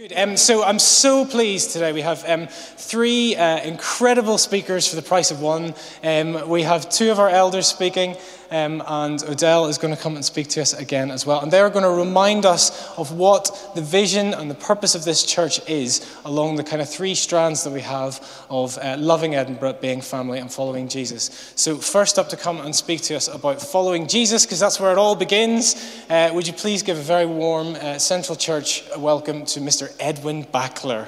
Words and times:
Good. 0.00 0.14
Um, 0.16 0.38
so 0.38 0.62
I'm 0.62 0.78
so 0.78 1.26
pleased 1.26 1.72
today. 1.72 1.92
We 1.92 2.00
have 2.00 2.24
um, 2.26 2.46
three 2.46 3.36
uh, 3.36 3.58
incredible 3.58 4.38
speakers 4.38 4.88
for 4.88 4.96
the 4.96 5.02
price 5.02 5.30
of 5.30 5.42
one. 5.42 5.74
Um, 6.02 6.48
we 6.48 6.62
have 6.62 6.88
two 6.88 7.10
of 7.10 7.18
our 7.18 7.28
elders 7.28 7.66
speaking, 7.66 8.16
um, 8.50 8.82
and 8.86 9.22
Adele 9.22 9.66
is 9.66 9.78
going 9.78 9.94
to 9.94 10.00
come 10.00 10.16
and 10.16 10.24
speak 10.24 10.48
to 10.48 10.62
us 10.62 10.72
again 10.72 11.10
as 11.10 11.24
well. 11.24 11.40
And 11.40 11.52
they're 11.52 11.70
going 11.70 11.84
to 11.84 11.90
remind 11.90 12.46
us 12.46 12.96
of 12.98 13.12
what 13.12 13.72
the 13.74 13.82
vision 13.82 14.34
and 14.34 14.50
the 14.50 14.54
purpose 14.54 14.94
of 14.94 15.04
this 15.04 15.22
church 15.22 15.60
is 15.68 16.18
along 16.24 16.56
the 16.56 16.64
kind 16.64 16.80
of 16.80 16.88
three 16.88 17.14
strands 17.14 17.62
that 17.64 17.70
we 17.70 17.82
have 17.82 18.26
of 18.48 18.78
uh, 18.78 18.96
loving 18.98 19.34
Edinburgh, 19.34 19.74
being 19.74 20.00
family, 20.00 20.38
and 20.38 20.50
following 20.50 20.88
Jesus. 20.88 21.52
So, 21.54 21.76
first 21.76 22.18
up 22.18 22.30
to 22.30 22.36
come 22.36 22.60
and 22.60 22.74
speak 22.74 23.02
to 23.02 23.16
us 23.16 23.28
about 23.28 23.60
following 23.60 24.08
Jesus, 24.08 24.46
because 24.46 24.60
that's 24.60 24.80
where 24.80 24.92
it 24.92 24.98
all 24.98 25.14
begins, 25.14 25.76
uh, 26.08 26.30
would 26.32 26.46
you 26.46 26.54
please 26.54 26.82
give 26.82 26.98
a 26.98 27.02
very 27.02 27.26
warm 27.26 27.76
uh, 27.76 27.98
Central 27.98 28.34
Church 28.34 28.82
welcome 28.96 29.44
to 29.44 29.60
Mr. 29.60 29.89
Edwin 29.98 30.44
Backler? 30.44 31.06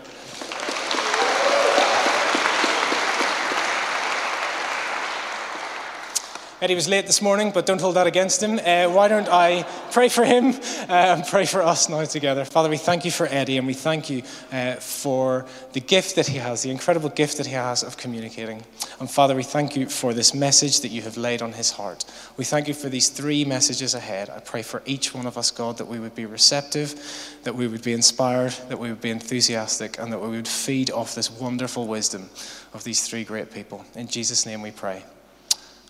Eddie 6.63 6.77
was 6.77 6.89
late 6.89 7.07
this 7.07 7.21
morning, 7.21 7.51
but 7.51 7.67
don't 7.67 7.81
hold 7.81 7.97
that 7.97 8.07
against 8.07 8.41
him. 8.41 8.61
Uh, 8.61 8.87
why 8.89 9.09
don't 9.09 9.27
I 9.29 9.65
pray 9.91 10.09
for 10.09 10.25
him 10.25 10.55
and 10.89 11.27
pray 11.27 11.45
for 11.45 11.61
us 11.61 11.89
now 11.89 12.05
together? 12.05 12.45
Father, 12.45 12.69
we 12.69 12.77
thank 12.77 13.05
you 13.05 13.11
for 13.11 13.27
Eddie 13.27 13.59
and 13.59 13.67
we 13.67 13.75
thank 13.75 14.09
you 14.09 14.23
uh, 14.53 14.77
for 14.77 15.45
the 15.73 15.81
gift 15.81 16.15
that 16.15 16.29
he 16.29 16.39
has, 16.39 16.63
the 16.63 16.71
incredible 16.71 17.09
gift 17.09 17.39
that 17.39 17.47
he 17.49 17.55
has 17.55 17.83
of 17.83 17.97
communicating. 17.97 18.63
And 19.01 19.11
Father, 19.11 19.35
we 19.35 19.43
thank 19.43 19.75
you 19.75 19.89
for 19.89 20.15
this 20.15 20.35
message 20.35 20.83
that 20.83 20.93
you 20.93 21.03
have 21.03 21.17
laid 21.17 21.43
on 21.43 21.51
his 21.51 21.73
heart. 21.73 22.05
We 22.37 22.45
thank 22.45 22.69
you 22.69 22.75
for 22.75 22.89
these 22.89 23.09
three 23.09 23.45
messages 23.45 23.95
ahead. 23.95 24.31
I 24.31 24.39
pray 24.39 24.63
for 24.63 24.85
each 24.87 25.13
one 25.13 25.27
of 25.27 25.37
us, 25.37 25.51
God, 25.51 25.79
that 25.79 25.89
we 25.89 25.99
would 25.99 26.15
be 26.15 26.27
receptive, 26.27 26.95
that 27.43 27.57
we 27.57 27.67
would 27.67 27.83
be 27.83 27.93
inspired, 27.93 28.53
that 28.69 28.79
we 28.79 28.89
would 28.89 29.01
be 29.01 29.11
enthusiastic, 29.11 29.99
and 29.99 30.13
that 30.13 30.21
we 30.21 30.29
would 30.29 30.47
feed 30.47 30.93
off 30.93 31.17
this 31.17 31.29
wonderful 31.29 31.89
wisdom 31.89 32.31
of 32.73 32.85
these 32.85 33.05
three 33.05 33.25
great 33.25 33.53
people. 33.53 33.85
In 33.97 34.07
Jesus' 34.07 34.47
name 34.47 34.63
we 34.63 34.71
pray. 34.71 35.03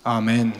Amen. 0.04 0.52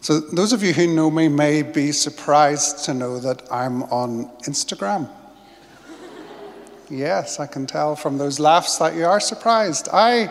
So, 0.00 0.18
those 0.18 0.52
of 0.52 0.64
you 0.64 0.72
who 0.72 0.88
know 0.88 1.08
me 1.08 1.28
may 1.28 1.62
be 1.62 1.92
surprised 1.92 2.84
to 2.86 2.94
know 2.94 3.20
that 3.20 3.42
I'm 3.52 3.84
on 3.84 4.26
Instagram. 4.42 5.08
yes, 6.90 7.38
I 7.38 7.46
can 7.46 7.66
tell 7.66 7.94
from 7.94 8.18
those 8.18 8.40
laughs 8.40 8.78
that 8.78 8.96
you 8.96 9.06
are 9.06 9.20
surprised. 9.20 9.88
I 9.92 10.28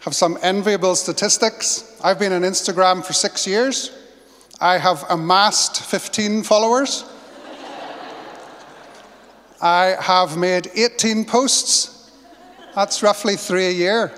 have 0.00 0.14
some 0.14 0.36
enviable 0.42 0.94
statistics. 0.94 1.98
I've 2.04 2.18
been 2.18 2.34
on 2.34 2.42
Instagram 2.42 3.02
for 3.02 3.14
six 3.14 3.46
years. 3.46 3.96
I 4.60 4.76
have 4.76 5.06
amassed 5.08 5.82
15 5.82 6.42
followers. 6.42 7.06
I 9.62 9.96
have 9.98 10.36
made 10.36 10.70
18 10.74 11.24
posts. 11.24 12.12
That's 12.74 13.02
roughly 13.02 13.36
three 13.36 13.66
a 13.66 13.72
year. 13.72 14.12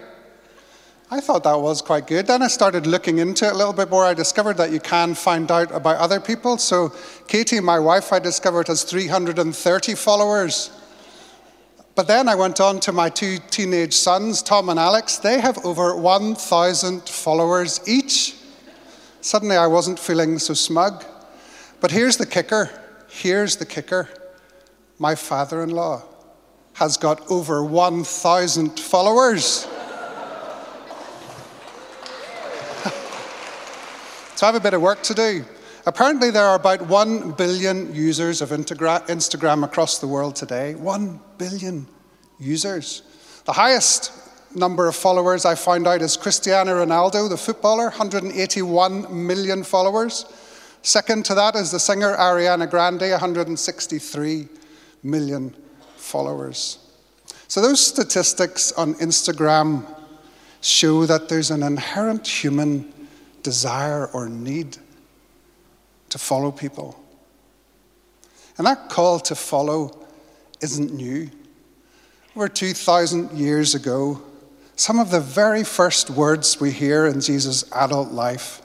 I 1.12 1.20
thought 1.20 1.44
that 1.44 1.60
was 1.60 1.82
quite 1.82 2.06
good. 2.06 2.26
Then 2.26 2.40
I 2.40 2.48
started 2.48 2.86
looking 2.86 3.18
into 3.18 3.44
it 3.44 3.52
a 3.52 3.54
little 3.54 3.74
bit 3.74 3.90
more. 3.90 4.02
I 4.02 4.14
discovered 4.14 4.56
that 4.56 4.72
you 4.72 4.80
can 4.80 5.14
find 5.14 5.50
out 5.50 5.70
about 5.70 5.98
other 5.98 6.18
people. 6.18 6.56
So, 6.56 6.90
Katie, 7.28 7.60
my 7.60 7.78
wife, 7.78 8.14
I 8.14 8.18
discovered 8.18 8.68
has 8.68 8.82
330 8.82 9.94
followers. 9.94 10.70
But 11.94 12.06
then 12.06 12.30
I 12.30 12.34
went 12.34 12.62
on 12.62 12.80
to 12.80 12.92
my 12.92 13.10
two 13.10 13.36
teenage 13.50 13.92
sons, 13.92 14.42
Tom 14.42 14.70
and 14.70 14.78
Alex. 14.78 15.18
They 15.18 15.38
have 15.38 15.62
over 15.66 15.94
1,000 15.94 17.06
followers 17.06 17.86
each. 17.86 18.34
Suddenly 19.20 19.58
I 19.58 19.66
wasn't 19.66 19.98
feeling 19.98 20.38
so 20.38 20.54
smug. 20.54 21.04
But 21.82 21.90
here's 21.90 22.16
the 22.16 22.26
kicker 22.26 22.70
here's 23.06 23.56
the 23.56 23.66
kicker. 23.66 24.08
My 24.98 25.14
father 25.14 25.62
in 25.62 25.68
law 25.68 26.04
has 26.72 26.96
got 26.96 27.30
over 27.30 27.62
1,000 27.62 28.80
followers. 28.80 29.68
So 34.42 34.48
I 34.48 34.50
have 34.50 34.60
a 34.60 34.64
bit 34.64 34.74
of 34.74 34.82
work 34.82 35.04
to 35.04 35.14
do. 35.14 35.44
Apparently, 35.86 36.32
there 36.32 36.44
are 36.44 36.56
about 36.56 36.88
1 36.88 37.30
billion 37.34 37.94
users 37.94 38.42
of 38.42 38.48
Instagram 38.48 39.62
across 39.62 40.00
the 40.00 40.08
world 40.08 40.34
today. 40.34 40.74
1 40.74 41.20
billion 41.38 41.86
users. 42.40 43.02
The 43.44 43.52
highest 43.52 44.10
number 44.52 44.88
of 44.88 44.96
followers 44.96 45.44
I 45.44 45.54
found 45.54 45.86
out 45.86 46.02
is 46.02 46.16
Cristiano 46.16 46.84
Ronaldo, 46.84 47.28
the 47.28 47.36
footballer, 47.36 47.84
181 47.84 49.26
million 49.26 49.62
followers. 49.62 50.24
Second 50.82 51.24
to 51.26 51.36
that 51.36 51.54
is 51.54 51.70
the 51.70 51.78
singer 51.78 52.16
Ariana 52.16 52.68
Grande, 52.68 53.12
163 53.12 54.48
million 55.04 55.54
followers. 55.94 56.78
So, 57.46 57.60
those 57.60 57.78
statistics 57.78 58.72
on 58.72 58.94
Instagram 58.94 59.86
show 60.62 61.06
that 61.06 61.28
there's 61.28 61.52
an 61.52 61.62
inherent 61.62 62.26
human 62.26 62.92
desire 63.42 64.06
or 64.06 64.28
need 64.28 64.76
to 66.08 66.18
follow 66.18 66.50
people. 66.50 66.98
And 68.58 68.66
that 68.66 68.88
call 68.88 69.18
to 69.20 69.34
follow 69.34 70.06
isn't 70.60 70.92
new. 70.92 71.30
Over 72.36 72.48
2,000 72.48 73.32
years 73.32 73.74
ago, 73.74 74.22
some 74.76 74.98
of 74.98 75.10
the 75.10 75.20
very 75.20 75.64
first 75.64 76.10
words 76.10 76.60
we 76.60 76.70
hear 76.70 77.06
in 77.06 77.20
Jesus' 77.20 77.64
adult 77.72 78.10
life 78.10 78.62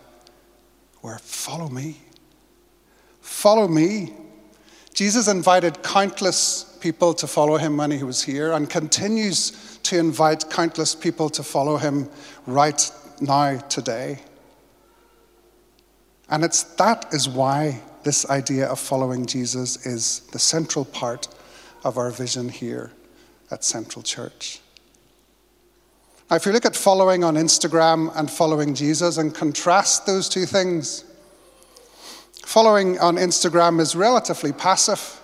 were, 1.01 1.19
Follow 1.19 1.69
me. 1.69 1.97
Follow 3.21 3.67
me. 3.67 4.13
Jesus 4.93 5.27
invited 5.27 5.83
countless 5.83 6.77
people 6.81 7.13
to 7.13 7.27
follow 7.27 7.57
him 7.57 7.77
when 7.77 7.91
he 7.91 8.03
was 8.03 8.23
here 8.23 8.53
and 8.53 8.69
continues 8.69 9.77
to 9.83 9.97
invite 9.97 10.49
countless 10.49 10.95
people 10.95 11.29
to 11.29 11.43
follow 11.43 11.77
him 11.77 12.09
right 12.45 12.89
now, 13.21 13.57
today. 13.69 14.19
And 16.29 16.43
it's 16.43 16.63
that 16.63 17.13
is 17.13 17.29
why 17.29 17.81
this 18.03 18.29
idea 18.29 18.67
of 18.67 18.79
following 18.79 19.25
Jesus 19.25 19.85
is 19.85 20.21
the 20.31 20.39
central 20.39 20.85
part 20.85 21.27
of 21.83 21.97
our 21.97 22.09
vision 22.09 22.49
here 22.49 22.91
at 23.51 23.63
Central 23.63 24.03
Church. 24.03 24.59
Now, 26.29 26.35
if 26.35 26.45
you 26.45 26.51
look 26.51 26.65
at 26.65 26.75
following 26.75 27.23
on 27.23 27.35
Instagram 27.35 28.11
and 28.17 28.29
following 28.29 28.73
Jesus 28.73 29.17
and 29.17 29.33
contrast 29.33 30.05
those 30.05 30.27
two 30.27 30.45
things, 30.45 31.05
following 32.45 32.99
on 32.99 33.15
Instagram 33.15 33.79
is 33.79 33.95
relatively 33.95 34.51
passive, 34.51 35.21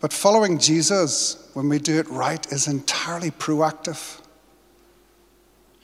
but 0.00 0.12
following 0.12 0.58
Jesus, 0.58 1.50
when 1.54 1.68
we 1.68 1.80
do 1.80 1.98
it 1.98 2.08
right, 2.08 2.46
is 2.52 2.68
entirely 2.68 3.32
proactive. 3.32 4.20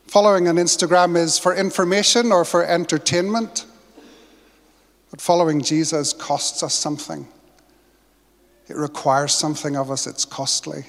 Following 0.07 0.47
on 0.47 0.57
Instagram 0.57 1.17
is 1.17 1.39
for 1.39 1.57
information 1.57 2.31
or 2.31 2.45
for 2.45 2.65
entertainment. 2.65 3.65
But 5.13 5.21
following 5.21 5.61
Jesus 5.61 6.15
costs 6.15 6.63
us 6.63 6.75
something. 6.75 7.29
It 8.67 8.77
requires 8.77 9.35
something 9.35 9.77
of 9.77 9.91
us, 9.91 10.07
it's 10.07 10.25
costly. 10.25 10.87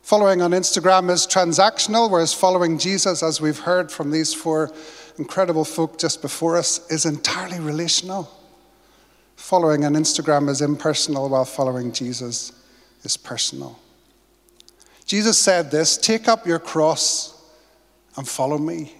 Following 0.00 0.40
on 0.40 0.52
Instagram 0.52 1.10
is 1.10 1.26
transactional, 1.26 2.10
whereas 2.10 2.32
following 2.32 2.78
Jesus, 2.78 3.22
as 3.22 3.38
we've 3.38 3.58
heard 3.58 3.92
from 3.92 4.10
these 4.10 4.32
four 4.32 4.72
incredible 5.18 5.66
folk 5.66 5.98
just 5.98 6.22
before 6.22 6.56
us, 6.56 6.90
is 6.90 7.04
entirely 7.04 7.60
relational. 7.60 8.28
Following 9.36 9.84
on 9.84 9.92
Instagram 9.92 10.48
is 10.48 10.62
impersonal, 10.62 11.28
while 11.28 11.44
following 11.44 11.92
Jesus 11.92 12.52
is 13.02 13.18
personal. 13.18 13.78
Jesus 15.04 15.36
said 15.36 15.70
this 15.70 15.98
Take 15.98 16.26
up 16.26 16.46
your 16.46 16.58
cross 16.58 17.38
and 18.16 18.26
follow 18.26 18.56
me. 18.56 18.94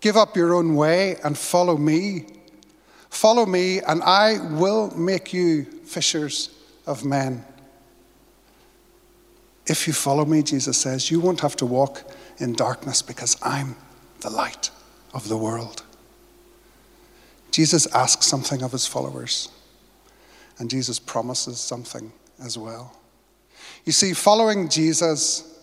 Give 0.00 0.16
up 0.16 0.36
your 0.36 0.54
own 0.54 0.76
way 0.76 1.16
and 1.24 1.36
follow 1.36 1.76
me. 1.76 2.37
Follow 3.10 3.46
me, 3.46 3.80
and 3.80 4.02
I 4.02 4.38
will 4.54 4.90
make 4.96 5.32
you 5.32 5.64
fishers 5.64 6.50
of 6.86 7.04
men. 7.04 7.44
If 9.66 9.86
you 9.86 9.92
follow 9.92 10.24
me, 10.24 10.42
Jesus 10.42 10.78
says, 10.78 11.10
you 11.10 11.20
won't 11.20 11.40
have 11.40 11.56
to 11.56 11.66
walk 11.66 12.02
in 12.38 12.54
darkness 12.54 13.02
because 13.02 13.36
I'm 13.42 13.76
the 14.20 14.30
light 14.30 14.70
of 15.12 15.28
the 15.28 15.36
world. 15.36 15.82
Jesus 17.50 17.86
asks 17.94 18.26
something 18.26 18.62
of 18.62 18.72
his 18.72 18.86
followers, 18.86 19.48
and 20.58 20.70
Jesus 20.70 20.98
promises 20.98 21.58
something 21.58 22.12
as 22.42 22.56
well. 22.56 22.96
You 23.84 23.92
see, 23.92 24.12
following 24.12 24.68
Jesus 24.68 25.58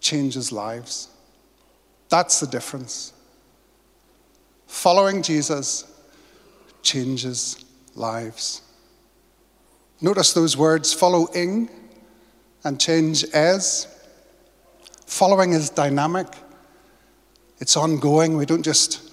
changes 0.00 0.52
lives. 0.52 1.08
That's 2.08 2.40
the 2.40 2.46
difference. 2.46 3.12
Following 4.66 5.22
Jesus 5.22 5.84
changes 6.84 7.64
lives. 7.94 8.62
Notice 10.00 10.32
those 10.32 10.56
words 10.56 10.92
following 10.92 11.70
and 12.62 12.80
change 12.80 13.24
as. 13.32 13.88
Following 15.06 15.52
is 15.52 15.70
dynamic, 15.70 16.26
it's 17.58 17.76
ongoing. 17.76 18.36
We 18.36 18.46
don't 18.46 18.62
just 18.62 19.12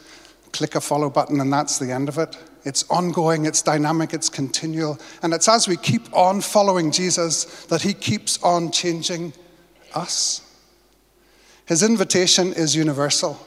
click 0.51 0.75
a 0.75 0.81
follow 0.81 1.09
button 1.09 1.39
and 1.39 1.51
that's 1.51 1.79
the 1.79 1.91
end 1.91 2.09
of 2.09 2.17
it. 2.17 2.37
It's 2.63 2.83
ongoing, 2.89 3.45
it's 3.45 3.61
dynamic, 3.61 4.13
it's 4.13 4.29
continual. 4.29 4.99
And 5.23 5.33
it's 5.33 5.47
as 5.47 5.67
we 5.67 5.77
keep 5.77 6.13
on 6.13 6.41
following 6.41 6.91
Jesus 6.91 7.65
that 7.65 7.81
he 7.81 7.93
keeps 7.93 8.41
on 8.43 8.71
changing 8.71 9.33
us. 9.95 10.41
His 11.65 11.83
invitation 11.83 12.53
is 12.53 12.75
universal. 12.75 13.39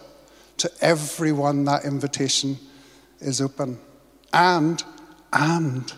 To 0.58 0.70
everyone, 0.80 1.64
that 1.64 1.84
invitation 1.84 2.58
is 3.20 3.40
open. 3.40 3.78
And, 4.34 4.82
and, 5.32 5.92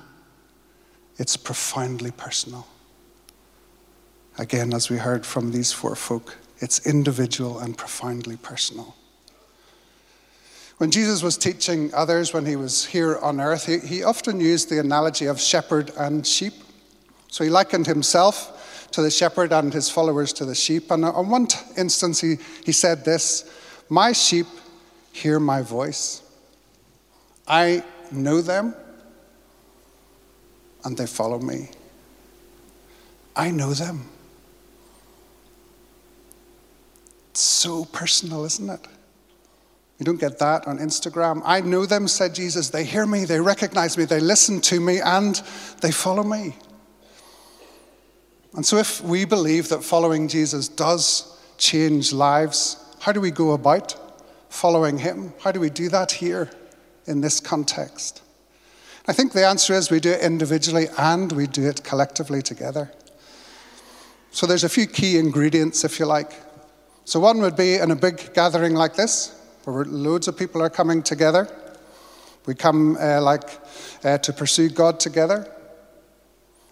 it's 1.17 1.39
profoundly 1.39 2.11
personal. 2.11 2.67
Again, 4.37 4.75
as 4.75 4.91
we 4.91 4.99
heard 4.99 5.25
from 5.25 5.53
these 5.53 5.73
four 5.73 5.97
folk, 5.97 6.37
it's 6.59 6.87
individual 6.87 7.59
and 7.59 7.79
profoundly 7.79 8.37
personal. 8.37 8.95
When 10.77 10.91
Jesus 10.91 11.23
was 11.23 11.39
teaching 11.39 11.91
others 11.95 12.35
when 12.35 12.45
he 12.45 12.57
was 12.57 12.85
here 12.85 13.17
on 13.21 13.41
earth, 13.41 13.65
he, 13.65 13.79
he 13.79 14.05
often 14.05 14.39
used 14.39 14.69
the 14.69 14.81
analogy 14.81 15.25
of 15.25 15.41
shepherd 15.41 15.91
and 15.97 16.27
sheep. 16.27 16.53
So 17.29 17.43
he 17.43 17.49
likened 17.49 17.87
himself 17.87 18.91
to 18.91 19.01
the 19.01 19.11
shepherd 19.11 19.51
and 19.51 19.73
his 19.73 19.89
followers 19.89 20.35
to 20.35 20.45
the 20.45 20.55
sheep. 20.55 20.91
And 20.91 21.07
on 21.07 21.31
one 21.31 21.49
instance, 21.79 22.21
he, 22.21 22.37
he 22.67 22.73
said 22.73 23.03
this 23.03 23.51
My 23.89 24.13
sheep 24.13 24.47
hear 25.13 25.41
my 25.41 25.63
voice. 25.63 26.21
I 27.49 27.83
know 28.13 28.41
them, 28.41 28.75
and 30.85 30.97
they 30.97 31.07
follow 31.07 31.39
me. 31.39 31.69
I 33.35 33.51
know 33.51 33.73
them. 33.75 34.09
It's 37.31 37.41
so 37.41 37.85
personal, 37.87 38.45
isn't 38.45 38.71
it? 38.71 38.81
You 39.99 40.05
don't 40.05 40.21
get 40.21 40.39
that 40.39 40.67
on 40.67 40.79
Instagram. 40.79 41.43
I 41.45 41.61
know 41.61 41.87
them, 41.87 42.07
said 42.07 42.35
Jesus. 42.35 42.69
They 42.69 42.85
hear 42.85 43.07
me, 43.07 43.25
they 43.25 43.41
recognize 43.41 43.97
me, 43.97 44.05
they 44.05 44.21
listen 44.21 44.61
to 44.63 44.81
me, 44.81 45.01
and 45.01 45.41
they 45.81 45.91
follow 45.91 46.23
me. 46.23 46.57
And 48.55 48.65
so, 48.65 48.79
if 48.79 49.03
we 49.03 49.25
believe 49.25 49.69
that 49.69 49.85
following 49.85 50.29
Jesus 50.29 50.69
does 50.69 51.39
change 51.59 52.13
lives, 52.13 52.77
how 53.01 53.13
do 53.13 53.21
we 53.21 53.31
go 53.31 53.53
about 53.53 53.95
following 54.49 54.99
him? 54.99 55.35
How 55.41 55.53
do 55.53 55.61
we 55.61 55.69
do 55.69 55.89
that 55.91 56.13
here 56.13 56.51
in 57.07 57.21
this 57.21 57.41
context? 57.41 58.23
I 59.09 59.13
think 59.13 59.33
the 59.33 59.47
answer 59.47 59.73
is 59.75 59.91
we 59.91 60.01
do 60.01 60.11
it 60.11 60.21
individually 60.21 60.87
and 60.99 61.31
we 61.33 61.47
do 61.47 61.67
it 61.67 61.85
collectively 61.85 62.43
together. 62.43 62.91
So, 64.33 64.47
there's 64.47 64.65
a 64.65 64.69
few 64.69 64.87
key 64.87 65.19
ingredients, 65.19 65.85
if 65.85 65.99
you 65.99 66.07
like. 66.07 66.33
So, 67.05 67.21
one 67.21 67.41
would 67.41 67.57
be 67.57 67.77
in 67.77 67.91
a 67.91 67.97
big 67.97 68.35
gathering 68.35 68.75
like 68.75 68.95
this, 68.95 69.41
where 69.65 69.85
loads 69.85 70.29
of 70.29 70.37
people 70.37 70.61
are 70.61 70.69
coming 70.69 71.03
together. 71.03 71.49
We 72.47 72.55
come 72.55 72.97
uh, 73.01 73.21
like 73.23 73.49
uh, 74.05 74.19
to 74.19 74.33
pursue 74.33 74.69
God 74.69 75.01
together. 75.01 75.51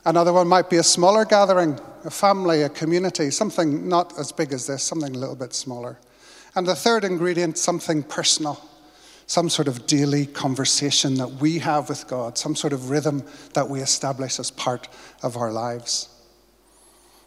Another 0.05 0.33
one 0.33 0.47
might 0.47 0.69
be 0.69 0.77
a 0.77 0.83
smaller 0.83 1.25
gathering, 1.25 1.79
a 2.05 2.11
family, 2.11 2.63
a 2.63 2.69
community, 2.69 3.31
something 3.31 3.89
not 3.89 4.19
as 4.19 4.31
big 4.31 4.53
as 4.53 4.67
this, 4.67 4.83
something 4.83 5.15
a 5.15 5.19
little 5.19 5.37
bit 5.37 5.55
smaller. 5.55 5.99
And 6.55 6.67
the 6.67 6.75
third 6.75 7.05
ingredient, 7.05 7.57
something 7.57 8.03
personal, 8.03 8.61
some 9.27 9.49
sort 9.49 9.69
of 9.69 9.87
daily 9.87 10.27
conversation 10.27 11.15
that 11.15 11.29
we 11.29 11.59
have 11.59 11.89
with 11.89 12.07
God, 12.07 12.37
some 12.37 12.55
sort 12.55 12.73
of 12.73 12.91
rhythm 12.91 13.25
that 13.55 13.69
we 13.69 13.81
establish 13.81 14.39
as 14.39 14.51
part 14.51 14.89
of 15.23 15.37
our 15.37 15.53
lives. 15.53 16.09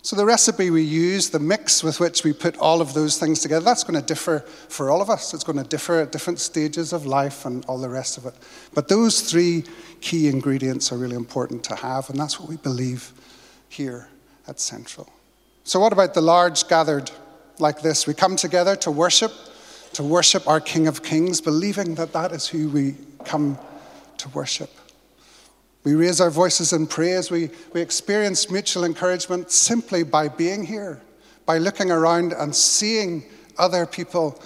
So, 0.07 0.15
the 0.15 0.25
recipe 0.25 0.69
we 0.69 0.83
use, 0.83 1.31
the 1.31 1.39
mix 1.39 1.83
with 1.83 1.99
which 1.99 2.23
we 2.23 2.31
put 2.31 2.55
all 2.59 2.79
of 2.79 2.93
those 2.93 3.17
things 3.19 3.41
together, 3.41 3.65
that's 3.65 3.83
going 3.83 3.99
to 3.99 4.05
differ 4.05 4.39
for 4.69 4.89
all 4.89 5.01
of 5.01 5.09
us. 5.09 5.33
It's 5.33 5.43
going 5.43 5.57
to 5.57 5.65
differ 5.65 5.99
at 5.99 6.13
different 6.13 6.39
stages 6.39 6.93
of 6.93 7.05
life 7.05 7.45
and 7.45 7.65
all 7.65 7.77
the 7.77 7.89
rest 7.89 8.17
of 8.17 8.25
it. 8.25 8.33
But 8.73 8.87
those 8.87 9.19
three 9.29 9.65
key 9.99 10.29
ingredients 10.29 10.93
are 10.93 10.97
really 10.97 11.17
important 11.17 11.61
to 11.65 11.75
have, 11.75 12.09
and 12.09 12.17
that's 12.17 12.39
what 12.39 12.47
we 12.47 12.55
believe 12.55 13.11
here 13.67 14.07
at 14.47 14.61
Central. 14.61 15.11
So, 15.65 15.81
what 15.81 15.91
about 15.91 16.13
the 16.13 16.21
large 16.21 16.69
gathered 16.69 17.11
like 17.59 17.81
this? 17.81 18.07
We 18.07 18.13
come 18.13 18.37
together 18.37 18.77
to 18.77 18.91
worship, 18.91 19.33
to 19.93 20.03
worship 20.03 20.47
our 20.47 20.59
King 20.59 20.87
of 20.87 21.03
Kings, 21.03 21.41
believing 21.41 21.95
that 21.95 22.13
that 22.13 22.31
is 22.31 22.47
who 22.47 22.69
we 22.69 22.95
come 23.25 23.57
to 24.17 24.29
worship. 24.29 24.69
We 25.83 25.95
raise 25.95 26.19
our 26.19 26.29
voices 26.29 26.73
in 26.73 26.87
praise. 26.87 27.31
We, 27.31 27.49
we 27.73 27.81
experience 27.81 28.51
mutual 28.51 28.83
encouragement 28.83 29.51
simply 29.51 30.03
by 30.03 30.27
being 30.27 30.65
here, 30.65 31.01
by 31.45 31.59
looking 31.59 31.91
around 31.91 32.33
and 32.33 32.53
seeing 32.53 33.23
other 33.57 33.85
people 33.85 34.41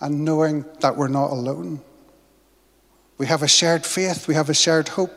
and 0.00 0.24
knowing 0.24 0.64
that 0.80 0.96
we're 0.96 1.08
not 1.08 1.30
alone. 1.30 1.80
We 3.18 3.26
have 3.26 3.44
a 3.44 3.48
shared 3.48 3.86
faith, 3.86 4.26
we 4.26 4.34
have 4.34 4.50
a 4.50 4.54
shared 4.54 4.88
hope. 4.88 5.12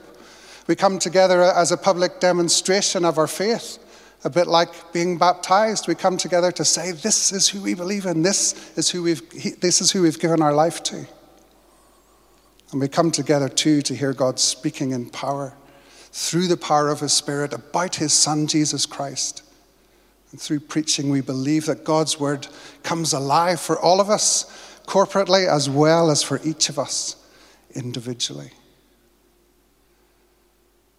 We 0.68 0.75
come 0.75 1.00
together 1.00 1.41
as 1.41 1.71
a 1.71 1.77
public 1.77 2.19
demonstration 2.19 3.03
of 3.06 3.18
our 3.18 3.27
faith, 3.27 3.79
a 4.25 4.30
bit 4.30 4.48
like 4.48 4.92
being 4.92 5.18
baptized. 5.18 5.88
We 5.88 5.95
come 5.95 6.18
together 6.18 6.51
to 6.51 6.66
say, 6.66 6.92
This 6.92 7.31
is 7.31 7.48
who 7.48 7.62
we 7.62 7.75
believe 7.75 8.06
in, 8.06 8.24
this 8.24 8.75
is 8.75 8.89
who 8.89 9.04
we've, 9.04 9.62
this 9.62 9.80
is 9.80 9.92
who 9.92 10.01
we've 10.01 10.19
given 10.19 10.42
our 10.42 10.54
life 10.54 10.83
to. 10.83 11.06
And 12.72 12.81
we 12.81 12.88
come 12.88 13.12
together 13.12 13.48
too 13.48 13.81
to 13.83 13.95
hear 13.95 14.12
God 14.12 14.39
speaking 14.39 14.92
in 14.92 15.10
power 15.10 15.54
through 16.12 16.48
the 16.48 16.57
power 16.57 16.89
of 16.89 17.00
His 17.00 17.13
Spirit 17.13 17.54
about 17.54 17.95
His 17.95 18.12
Son, 18.12 18.48
Jesus 18.48 18.86
Christ. 18.86 19.44
And 20.31 20.42
through 20.42 20.62
preaching, 20.62 21.10
we 21.10 21.21
believe 21.21 21.68
that 21.68 21.83
God's 21.83 22.19
Word 22.19 22.48
comes 22.83 23.13
alive 23.13 23.62
for 23.62 23.80
all 23.80 24.01
of 24.01 24.10
us 24.10 24.80
corporately 24.88 25.48
as 25.48 25.69
well 25.69 26.10
as 26.10 26.24
for 26.24 26.42
each 26.44 26.69
of 26.69 26.80
us 26.80 27.16
individually. 27.74 28.51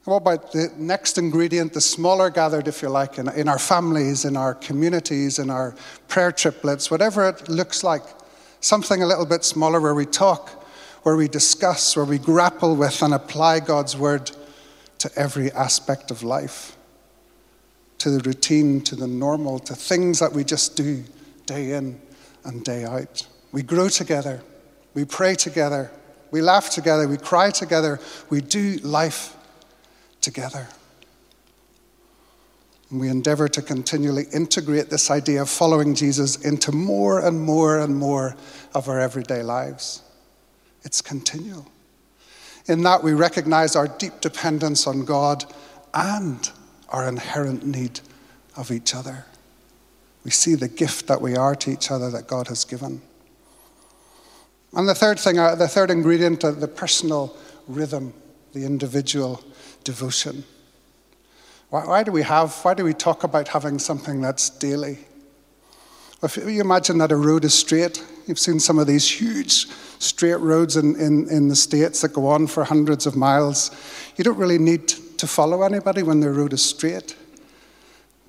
What 0.06 0.16
about 0.16 0.52
the 0.52 0.72
next 0.78 1.18
ingredient, 1.18 1.74
the 1.74 1.80
smaller 1.80 2.30
gathered, 2.30 2.68
if 2.68 2.80
you 2.80 2.88
like, 2.88 3.18
in, 3.18 3.28
in 3.28 3.48
our 3.48 3.58
families, 3.58 4.24
in 4.24 4.36
our 4.36 4.54
communities, 4.54 5.38
in 5.38 5.50
our 5.50 5.74
prayer 6.08 6.32
triplets, 6.32 6.90
whatever 6.90 7.28
it 7.28 7.48
looks 7.48 7.84
like? 7.84 8.02
Something 8.60 9.02
a 9.02 9.06
little 9.06 9.26
bit 9.26 9.44
smaller 9.44 9.80
where 9.80 9.94
we 9.94 10.06
talk 10.06 10.64
where 11.06 11.14
we 11.14 11.28
discuss, 11.28 11.94
where 11.94 12.04
we 12.04 12.18
grapple 12.18 12.74
with 12.74 13.00
and 13.00 13.14
apply 13.14 13.60
God's 13.60 13.96
word 13.96 14.28
to 14.98 15.08
every 15.14 15.52
aspect 15.52 16.10
of 16.10 16.24
life, 16.24 16.76
to 17.98 18.10
the 18.10 18.18
routine, 18.28 18.80
to 18.80 18.96
the 18.96 19.06
normal, 19.06 19.60
to 19.60 19.76
things 19.76 20.18
that 20.18 20.32
we 20.32 20.42
just 20.42 20.76
do 20.76 21.04
day 21.46 21.74
in 21.74 22.00
and 22.42 22.64
day 22.64 22.84
out. 22.84 23.24
We 23.52 23.62
grow 23.62 23.88
together, 23.88 24.42
we 24.94 25.04
pray 25.04 25.36
together, 25.36 25.92
we 26.32 26.42
laugh 26.42 26.70
together, 26.70 27.06
we 27.06 27.18
cry 27.18 27.50
together, 27.50 28.00
we 28.28 28.40
do 28.40 28.78
life 28.78 29.35
together. 30.26 30.66
And 32.90 33.00
we 33.00 33.08
endeavor 33.08 33.46
to 33.46 33.62
continually 33.62 34.24
integrate 34.34 34.90
this 34.90 35.08
idea 35.08 35.42
of 35.42 35.48
following 35.48 35.94
Jesus 35.94 36.44
into 36.44 36.72
more 36.72 37.24
and 37.24 37.40
more 37.40 37.78
and 37.78 37.96
more 37.96 38.34
of 38.74 38.88
our 38.88 38.98
everyday 38.98 39.44
lives. 39.44 40.02
It's 40.82 41.00
continual. 41.00 41.68
In 42.66 42.82
that, 42.82 43.04
we 43.04 43.12
recognize 43.12 43.76
our 43.76 43.86
deep 43.86 44.20
dependence 44.20 44.88
on 44.88 45.04
God 45.04 45.44
and 45.94 46.50
our 46.88 47.06
inherent 47.06 47.64
need 47.64 48.00
of 48.56 48.72
each 48.72 48.96
other. 48.96 49.26
We 50.24 50.32
see 50.32 50.56
the 50.56 50.66
gift 50.68 51.06
that 51.06 51.20
we 51.20 51.36
are 51.36 51.54
to 51.54 51.70
each 51.70 51.92
other 51.92 52.10
that 52.10 52.26
God 52.26 52.48
has 52.48 52.64
given. 52.64 53.00
And 54.72 54.88
the 54.88 54.94
third 54.94 55.20
thing, 55.20 55.38
uh, 55.38 55.54
the 55.54 55.68
third 55.68 55.92
ingredient, 55.92 56.40
the 56.40 56.66
personal 56.66 57.36
rhythm, 57.68 58.12
the 58.54 58.64
individual 58.64 59.44
devotion. 59.86 60.44
Why, 61.70 61.86
why, 61.86 62.02
do 62.02 62.12
we 62.12 62.22
have, 62.22 62.52
why 62.64 62.74
do 62.74 62.84
we 62.84 62.92
talk 62.92 63.24
about 63.24 63.48
having 63.48 63.78
something 63.78 64.20
that's 64.20 64.50
daily? 64.50 64.98
If 66.22 66.36
you 66.36 66.60
imagine 66.60 66.98
that 66.98 67.12
a 67.12 67.16
road 67.16 67.44
is 67.44 67.54
straight, 67.54 68.04
you've 68.26 68.38
seen 68.38 68.58
some 68.58 68.78
of 68.78 68.86
these 68.86 69.08
huge 69.08 69.66
straight 69.98 70.40
roads 70.40 70.76
in, 70.76 70.96
in, 70.96 71.28
in 71.30 71.48
the 71.48 71.56
States 71.56 72.00
that 72.00 72.12
go 72.12 72.26
on 72.26 72.48
for 72.48 72.64
hundreds 72.64 73.06
of 73.06 73.16
miles. 73.16 73.70
You 74.16 74.24
don't 74.24 74.36
really 74.36 74.58
need 74.58 74.88
to 74.88 75.26
follow 75.26 75.62
anybody 75.62 76.02
when 76.02 76.20
the 76.20 76.30
road 76.30 76.52
is 76.52 76.64
straight. 76.64 77.16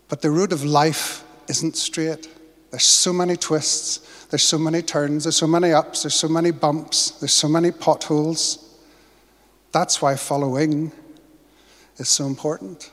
But 0.09 0.21
the 0.21 0.31
road 0.31 0.53
of 0.53 0.63
life 0.63 1.23
isn't 1.49 1.75
straight. 1.75 2.29
There's 2.69 2.83
so 2.83 3.11
many 3.11 3.35
twists, 3.35 4.27
there's 4.27 4.43
so 4.43 4.57
many 4.59 4.81
turns, 4.81 5.23
there's 5.23 5.37
so 5.37 5.47
many 5.47 5.73
ups, 5.73 6.03
there's 6.03 6.13
so 6.13 6.27
many 6.27 6.51
bumps, 6.51 7.11
there's 7.11 7.33
so 7.33 7.47
many 7.47 7.71
potholes. 7.71 8.77
That's 9.71 10.01
why 10.01 10.15
following 10.15 10.91
is 11.97 12.09
so 12.09 12.25
important. 12.25 12.91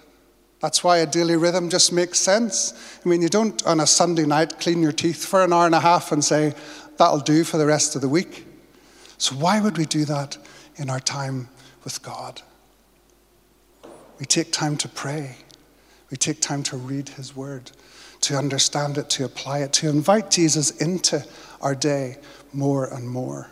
That's 0.61 0.83
why 0.83 0.99
a 0.99 1.07
daily 1.07 1.37
rhythm 1.37 1.69
just 1.69 1.93
makes 1.93 2.19
sense. 2.19 2.99
I 3.05 3.09
mean, 3.09 3.21
you 3.21 3.29
don't 3.29 3.65
on 3.67 3.81
a 3.81 3.87
Sunday 3.87 4.25
night 4.25 4.61
clean 4.61 4.81
your 4.81 4.93
teeth 4.93 5.25
for 5.25 5.45
an 5.45 5.53
hour 5.53 5.67
and 5.67 5.75
a 5.75 5.81
half 5.81 6.11
and 6.11 6.25
say, 6.25 6.55
that'll 6.97 7.21
do 7.21 7.45
for 7.45 7.59
the 7.59 7.67
rest 7.67 7.95
of 7.95 8.01
the 8.01 8.09
week. 8.09 8.47
So, 9.19 9.35
why 9.35 9.61
would 9.61 9.79
we 9.79 9.85
do 9.85 10.05
that 10.07 10.39
in 10.77 10.91
our 10.91 11.01
time 11.01 11.49
with 11.85 12.03
God? 12.03 12.43
We 14.19 14.27
take 14.27 14.53
time 14.53 14.77
to 14.79 14.89
pray, 14.89 15.37
we 16.11 16.17
take 16.17 16.41
time 16.41 16.63
to 16.65 16.77
read 16.77 17.11
His 17.11 17.37
Word, 17.37 17.71
to 18.23 18.37
understand 18.37 18.97
it, 18.97 19.11
to 19.11 19.25
apply 19.25 19.61
it, 19.61 19.73
to 19.75 19.89
invite 19.89 20.31
Jesus 20.31 20.71
into 20.81 21.25
our 21.61 21.75
day 21.75 22.19
more 22.53 22.87
and 22.87 23.09
more, 23.09 23.51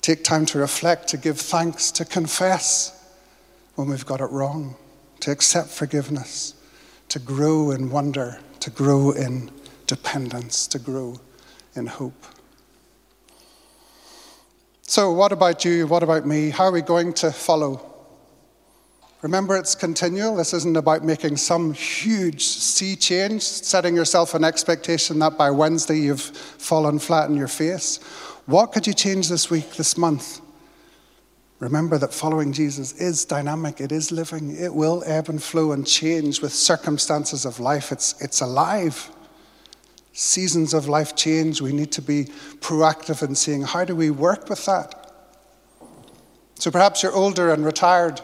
take 0.00 0.24
time 0.24 0.46
to 0.46 0.58
reflect, 0.58 1.08
to 1.08 1.16
give 1.16 1.38
thanks, 1.38 1.90
to 1.92 2.04
confess 2.04 2.93
when 3.74 3.88
we've 3.88 4.06
got 4.06 4.20
it 4.20 4.30
wrong, 4.30 4.76
to 5.20 5.30
accept 5.30 5.68
forgiveness, 5.68 6.54
to 7.08 7.18
grow 7.18 7.70
in 7.70 7.90
wonder, 7.90 8.38
to 8.60 8.70
grow 8.70 9.10
in 9.12 9.50
dependence, 9.86 10.66
to 10.68 10.78
grow 10.78 11.20
in 11.74 11.86
hope. 11.86 12.26
So, 14.82 15.12
what 15.12 15.32
about 15.32 15.64
you? 15.64 15.86
What 15.86 16.02
about 16.02 16.26
me? 16.26 16.50
How 16.50 16.64
are 16.64 16.72
we 16.72 16.82
going 16.82 17.14
to 17.14 17.32
follow? 17.32 17.94
Remember, 19.22 19.56
it's 19.56 19.74
continual. 19.74 20.36
This 20.36 20.52
isn't 20.52 20.76
about 20.76 21.02
making 21.02 21.38
some 21.38 21.72
huge 21.72 22.44
sea 22.44 22.94
change, 22.94 23.42
setting 23.42 23.96
yourself 23.96 24.34
an 24.34 24.44
expectation 24.44 25.18
that 25.20 25.38
by 25.38 25.50
Wednesday 25.50 25.98
you've 25.98 26.20
fallen 26.20 26.98
flat 26.98 27.30
in 27.30 27.34
your 27.34 27.48
face. 27.48 27.96
What 28.44 28.72
could 28.72 28.86
you 28.86 28.92
change 28.92 29.30
this 29.30 29.48
week, 29.48 29.72
this 29.76 29.96
month? 29.96 30.42
Remember 31.60 31.98
that 31.98 32.12
following 32.12 32.52
Jesus 32.52 32.92
is 33.00 33.24
dynamic, 33.24 33.80
it 33.80 33.92
is 33.92 34.10
living, 34.10 34.56
it 34.56 34.74
will 34.74 35.02
ebb 35.06 35.28
and 35.28 35.42
flow 35.42 35.72
and 35.72 35.86
change 35.86 36.42
with 36.42 36.52
circumstances 36.52 37.44
of 37.44 37.60
life. 37.60 37.92
It's, 37.92 38.20
it's 38.20 38.40
alive. 38.40 39.10
Seasons 40.12 40.74
of 40.74 40.88
life 40.88 41.16
change. 41.16 41.60
We 41.60 41.72
need 41.72 41.92
to 41.92 42.02
be 42.02 42.24
proactive 42.60 43.26
in 43.26 43.34
seeing 43.34 43.62
how 43.62 43.84
do 43.84 43.94
we 43.96 44.10
work 44.10 44.48
with 44.48 44.64
that. 44.66 45.12
So 46.56 46.70
perhaps 46.70 47.02
you're 47.02 47.14
older 47.14 47.52
and 47.52 47.64
retired 47.64 48.20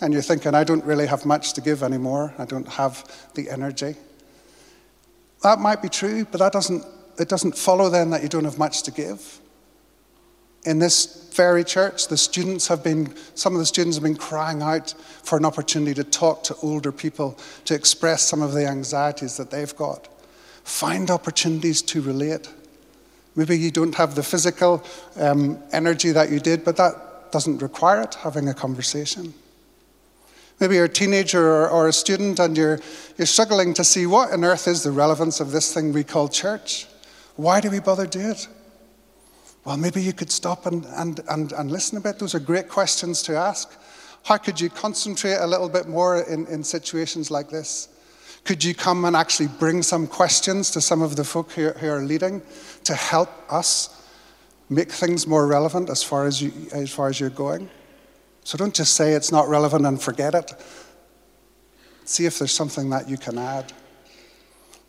and 0.00 0.12
you're 0.12 0.22
thinking, 0.22 0.54
I 0.54 0.64
don't 0.64 0.84
really 0.84 1.06
have 1.06 1.24
much 1.24 1.52
to 1.54 1.60
give 1.60 1.82
anymore. 1.82 2.34
I 2.38 2.44
don't 2.44 2.68
have 2.68 3.30
the 3.34 3.48
energy. 3.50 3.94
That 5.42 5.58
might 5.58 5.82
be 5.82 5.88
true, 5.88 6.24
but 6.24 6.38
that 6.38 6.52
doesn't, 6.52 6.84
it 7.18 7.28
doesn't 7.28 7.56
follow 7.56 7.88
then 7.90 8.10
that 8.10 8.22
you 8.22 8.28
don't 8.28 8.44
have 8.44 8.58
much 8.58 8.82
to 8.84 8.90
give. 8.90 9.40
In 10.64 10.78
this 10.78 11.28
very 11.34 11.64
church, 11.64 12.08
the 12.08 12.16
students 12.16 12.68
have 12.68 12.82
been, 12.82 13.14
some 13.34 13.54
of 13.54 13.58
the 13.58 13.66
students 13.66 13.96
have 13.96 14.04
been 14.04 14.16
crying 14.16 14.62
out 14.62 14.94
for 15.22 15.36
an 15.36 15.44
opportunity 15.44 15.94
to 15.94 16.04
talk 16.04 16.42
to 16.44 16.54
older 16.62 16.92
people, 16.92 17.38
to 17.66 17.74
express 17.74 18.22
some 18.22 18.40
of 18.40 18.52
the 18.52 18.66
anxieties 18.66 19.36
that 19.36 19.50
they've 19.50 19.74
got. 19.76 20.08
Find 20.64 21.10
opportunities 21.10 21.82
to 21.82 22.00
relate. 22.00 22.48
Maybe 23.36 23.58
you 23.58 23.70
don't 23.70 23.94
have 23.96 24.14
the 24.14 24.22
physical 24.22 24.84
um, 25.16 25.58
energy 25.72 26.12
that 26.12 26.30
you 26.30 26.40
did, 26.40 26.64
but 26.64 26.76
that 26.76 27.32
doesn't 27.32 27.60
require 27.60 28.02
it, 28.02 28.14
having 28.14 28.48
a 28.48 28.54
conversation. 28.54 29.34
Maybe 30.60 30.76
you're 30.76 30.84
a 30.84 30.88
teenager 30.88 31.44
or, 31.44 31.68
or, 31.68 31.88
a 31.88 31.92
student 31.92 32.38
and 32.38 32.56
you're, 32.56 32.78
you're 33.18 33.26
struggling 33.26 33.74
to 33.74 33.82
see 33.82 34.06
what 34.06 34.30
on 34.30 34.44
earth 34.44 34.68
is 34.68 34.84
the 34.84 34.92
relevance 34.92 35.40
of 35.40 35.50
this 35.50 35.74
thing 35.74 35.92
we 35.92 36.04
call 36.04 36.28
church. 36.28 36.86
Why 37.34 37.60
do 37.60 37.70
we 37.70 37.80
bother 37.80 38.06
do 38.06 38.20
it? 38.20 38.46
Well, 39.64 39.76
maybe 39.78 40.02
you 40.02 40.12
could 40.12 40.30
stop 40.30 40.66
and, 40.66 40.84
and, 40.96 41.20
and, 41.28 41.52
and 41.52 41.70
listen 41.70 41.96
a 41.96 42.00
bit. 42.00 42.18
Those 42.18 42.34
are 42.34 42.40
great 42.40 42.68
questions 42.68 43.22
to 43.22 43.36
ask. 43.36 43.72
How 44.24 44.36
could 44.36 44.60
you 44.60 44.68
concentrate 44.68 45.36
a 45.36 45.46
little 45.46 45.68
bit 45.68 45.88
more 45.88 46.20
in, 46.22 46.46
in 46.46 46.62
situations 46.62 47.30
like 47.30 47.48
this? 47.48 47.88
Could 48.44 48.62
you 48.62 48.74
come 48.74 49.06
and 49.06 49.16
actually 49.16 49.48
bring 49.48 49.82
some 49.82 50.06
questions 50.06 50.70
to 50.72 50.80
some 50.80 51.00
of 51.00 51.16
the 51.16 51.24
folk 51.24 51.50
who, 51.52 51.70
who 51.70 51.88
are 51.88 52.02
leading 52.02 52.42
to 52.84 52.94
help 52.94 53.30
us 53.50 54.02
make 54.68 54.92
things 54.92 55.26
more 55.26 55.46
relevant 55.46 55.88
as 55.88 56.02
far 56.02 56.26
as, 56.26 56.42
you, 56.42 56.52
as 56.72 56.90
far 56.90 57.08
as 57.08 57.18
you're 57.18 57.30
going? 57.30 57.70
So 58.44 58.58
don't 58.58 58.74
just 58.74 58.94
say 58.94 59.12
it's 59.12 59.32
not 59.32 59.48
relevant 59.48 59.86
and 59.86 60.00
forget 60.00 60.34
it. 60.34 60.52
See 62.04 62.26
if 62.26 62.38
there's 62.38 62.52
something 62.52 62.90
that 62.90 63.08
you 63.08 63.16
can 63.16 63.38
add. 63.38 63.72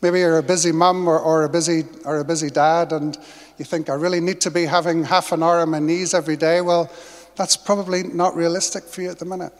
Maybe 0.06 0.20
you're 0.20 0.38
a 0.38 0.42
busy 0.44 0.70
mum 0.70 1.08
or, 1.08 1.18
or, 1.18 1.42
a 1.42 1.48
busy, 1.48 1.82
or 2.04 2.20
a 2.20 2.24
busy 2.24 2.48
dad 2.48 2.92
and 2.92 3.18
you 3.58 3.64
think, 3.64 3.90
I 3.90 3.94
really 3.94 4.20
need 4.20 4.40
to 4.42 4.52
be 4.52 4.64
having 4.64 5.02
half 5.02 5.32
an 5.32 5.42
hour 5.42 5.58
on 5.58 5.70
my 5.70 5.80
knees 5.80 6.14
every 6.14 6.36
day. 6.36 6.60
Well, 6.60 6.92
that's 7.34 7.56
probably 7.56 8.04
not 8.04 8.36
realistic 8.36 8.84
for 8.84 9.02
you 9.02 9.10
at 9.10 9.18
the 9.18 9.24
minute. 9.24 9.52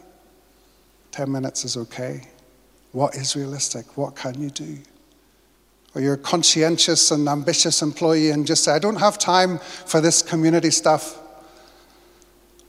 10 1.11 1.29
minutes 1.29 1.65
is 1.65 1.75
okay. 1.75 2.29
What 2.93 3.15
is 3.15 3.35
realistic? 3.35 3.97
What 3.97 4.15
can 4.15 4.41
you 4.41 4.49
do? 4.49 4.77
Or 5.93 5.99
you're 5.99 6.13
a 6.13 6.17
conscientious 6.17 7.11
and 7.11 7.27
ambitious 7.27 7.81
employee 7.81 8.29
and 8.29 8.47
just 8.47 8.63
say, 8.63 8.71
I 8.71 8.79
don't 8.79 9.01
have 9.01 9.17
time 9.17 9.57
for 9.59 9.99
this 9.99 10.21
community 10.21 10.71
stuff. 10.71 11.19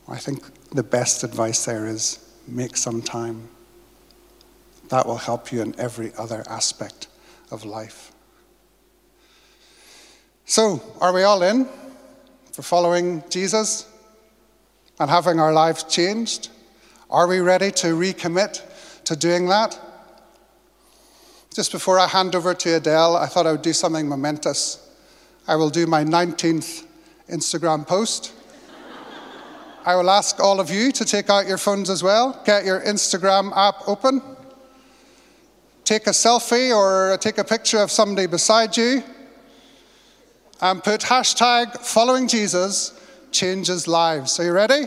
I 0.05 0.17
think 0.17 0.43
the 0.71 0.83
best 0.83 1.23
advice 1.23 1.63
there 1.63 1.87
is 1.87 2.19
make 2.45 2.75
some 2.75 3.01
time. 3.01 3.47
That 4.89 5.07
will 5.07 5.15
help 5.15 5.53
you 5.53 5.61
in 5.61 5.79
every 5.79 6.11
other 6.17 6.43
aspect 6.49 7.07
of 7.51 7.65
life. 7.65 8.11
So, 10.45 10.81
are 10.99 11.13
we 11.13 11.23
all 11.23 11.43
in 11.43 11.67
for 12.51 12.63
following 12.63 13.23
Jesus 13.29 13.87
and 14.99 15.09
having 15.09 15.39
our 15.39 15.53
lives 15.53 15.83
changed? 15.83 16.49
Are 17.09 17.27
we 17.27 17.39
ready 17.39 17.71
to 17.71 17.87
recommit 17.87 18.61
to 19.05 19.15
doing 19.15 19.47
that? 19.47 19.79
Just 21.53 21.71
before 21.71 21.99
I 21.99 22.07
hand 22.07 22.35
over 22.35 22.53
to 22.53 22.75
Adele, 22.75 23.15
I 23.17 23.25
thought 23.25 23.47
I 23.47 23.51
would 23.51 23.61
do 23.61 23.73
something 23.73 24.07
momentous. 24.07 24.89
I 25.47 25.55
will 25.55 25.69
do 25.69 25.87
my 25.87 26.03
19th 26.03 26.85
Instagram 27.29 27.85
post. 27.85 28.33
I 29.85 29.95
will 29.95 30.09
ask 30.09 30.39
all 30.39 30.59
of 30.59 30.69
you 30.69 30.91
to 30.91 31.05
take 31.05 31.29
out 31.29 31.47
your 31.47 31.57
phones 31.57 31.89
as 31.89 32.03
well, 32.03 32.41
get 32.45 32.65
your 32.65 32.81
Instagram 32.81 33.55
app 33.55 33.87
open, 33.87 34.21
take 35.89 36.05
a 36.05 36.11
selfie 36.11 36.69
or 36.71 37.17
take 37.17 37.39
a 37.39 37.43
picture 37.43 37.79
of 37.79 37.89
somebody 37.89 38.27
beside 38.27 38.77
you, 38.77 39.01
and 40.61 40.83
put 40.83 41.01
hashtag 41.01 41.75
following 41.79 42.27
Jesus 42.27 42.93
changes 43.31 43.87
lives. 43.87 44.39
Are 44.39 44.43
you 44.43 44.51
ready? 44.51 44.85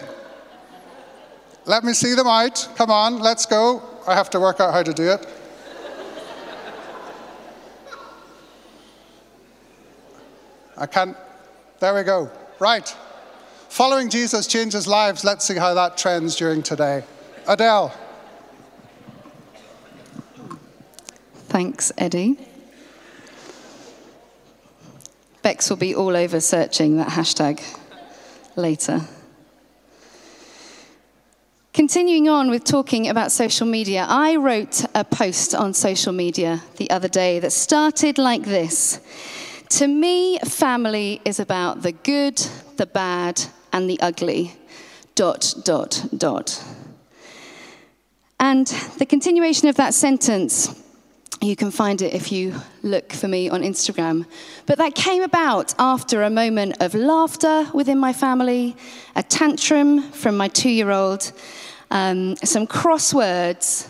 Let 1.64 1.82
me 1.82 1.92
see 1.92 2.14
them 2.14 2.28
out. 2.28 2.68
Come 2.76 2.92
on, 2.92 3.18
let's 3.18 3.47
go. 3.47 3.82
I 4.06 4.14
have 4.14 4.30
to 4.30 4.38
work 4.38 4.61
out 4.61 4.73
how 4.73 4.85
to 4.85 4.92
do 4.92 5.11
it. 5.11 5.26
I 10.76 10.87
can't. 10.87 11.16
There 11.80 11.97
we 11.97 12.04
go. 12.04 12.30
Right. 12.61 12.88
Following 13.71 14.09
Jesus 14.09 14.47
changes 14.47 14.87
lives. 14.87 15.25
Let's 15.25 15.44
see 15.44 15.56
how 15.56 15.75
that 15.75 15.99
trends 15.99 16.37
during 16.37 16.62
today. 16.62 17.02
Adele. 17.49 17.92
Thanks, 21.52 21.92
Eddie. 21.99 22.38
Bex 25.42 25.68
will 25.68 25.76
be 25.76 25.94
all 25.94 26.16
over 26.16 26.40
searching 26.40 26.97
that 26.97 27.09
hashtag 27.09 27.62
later. 28.56 29.02
Continuing 31.75 32.26
on 32.26 32.49
with 32.49 32.64
talking 32.64 33.06
about 33.06 33.32
social 33.32 33.66
media, 33.66 34.06
I 34.09 34.37
wrote 34.37 34.87
a 34.94 35.04
post 35.04 35.54
on 35.54 35.75
social 35.75 36.14
media 36.14 36.62
the 36.78 36.88
other 36.88 37.06
day 37.06 37.38
that 37.40 37.52
started 37.52 38.16
like 38.16 38.44
this 38.44 39.00
To 39.76 39.87
me, 39.87 40.38
family 40.38 41.21
is 41.26 41.38
about 41.38 41.82
the 41.82 41.92
good, 41.92 42.38
the 42.78 42.87
bad, 42.87 43.42
and 43.75 43.90
the 43.90 44.00
ugly. 44.00 44.54
Dot, 45.14 45.52
dot, 45.64 46.02
dot. 46.16 46.64
And 48.40 48.66
the 48.97 49.04
continuation 49.04 49.68
of 49.68 49.76
that 49.76 49.92
sentence, 49.92 50.82
you 51.40 51.56
can 51.56 51.70
find 51.70 52.02
it 52.02 52.14
if 52.14 52.30
you 52.30 52.54
look 52.82 53.12
for 53.12 53.26
me 53.26 53.48
on 53.48 53.62
Instagram. 53.62 54.26
But 54.66 54.78
that 54.78 54.94
came 54.94 55.22
about 55.22 55.74
after 55.78 56.22
a 56.22 56.30
moment 56.30 56.76
of 56.80 56.94
laughter 56.94 57.68
within 57.72 57.98
my 57.98 58.12
family, 58.12 58.76
a 59.16 59.22
tantrum 59.22 60.02
from 60.12 60.36
my 60.36 60.48
two 60.48 60.70
year 60.70 60.90
old, 60.90 61.32
um, 61.90 62.36
some 62.36 62.66
crosswords, 62.66 63.88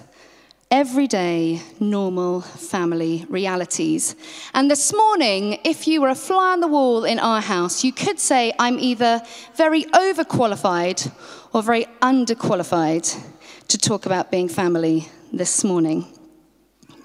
everyday, 0.70 1.60
normal 1.78 2.40
family 2.40 3.26
realities. 3.28 4.16
And 4.54 4.70
this 4.70 4.94
morning, 4.94 5.58
if 5.64 5.86
you 5.86 6.00
were 6.00 6.08
a 6.08 6.14
fly 6.14 6.52
on 6.52 6.60
the 6.60 6.68
wall 6.68 7.04
in 7.04 7.18
our 7.18 7.42
house, 7.42 7.84
you 7.84 7.92
could 7.92 8.18
say, 8.18 8.54
I'm 8.58 8.78
either 8.78 9.20
very 9.56 9.84
overqualified 9.84 11.12
or 11.52 11.62
very 11.62 11.84
underqualified 12.00 13.22
to 13.68 13.76
talk 13.76 14.06
about 14.06 14.30
being 14.30 14.48
family 14.48 15.08
this 15.30 15.62
morning. 15.62 16.06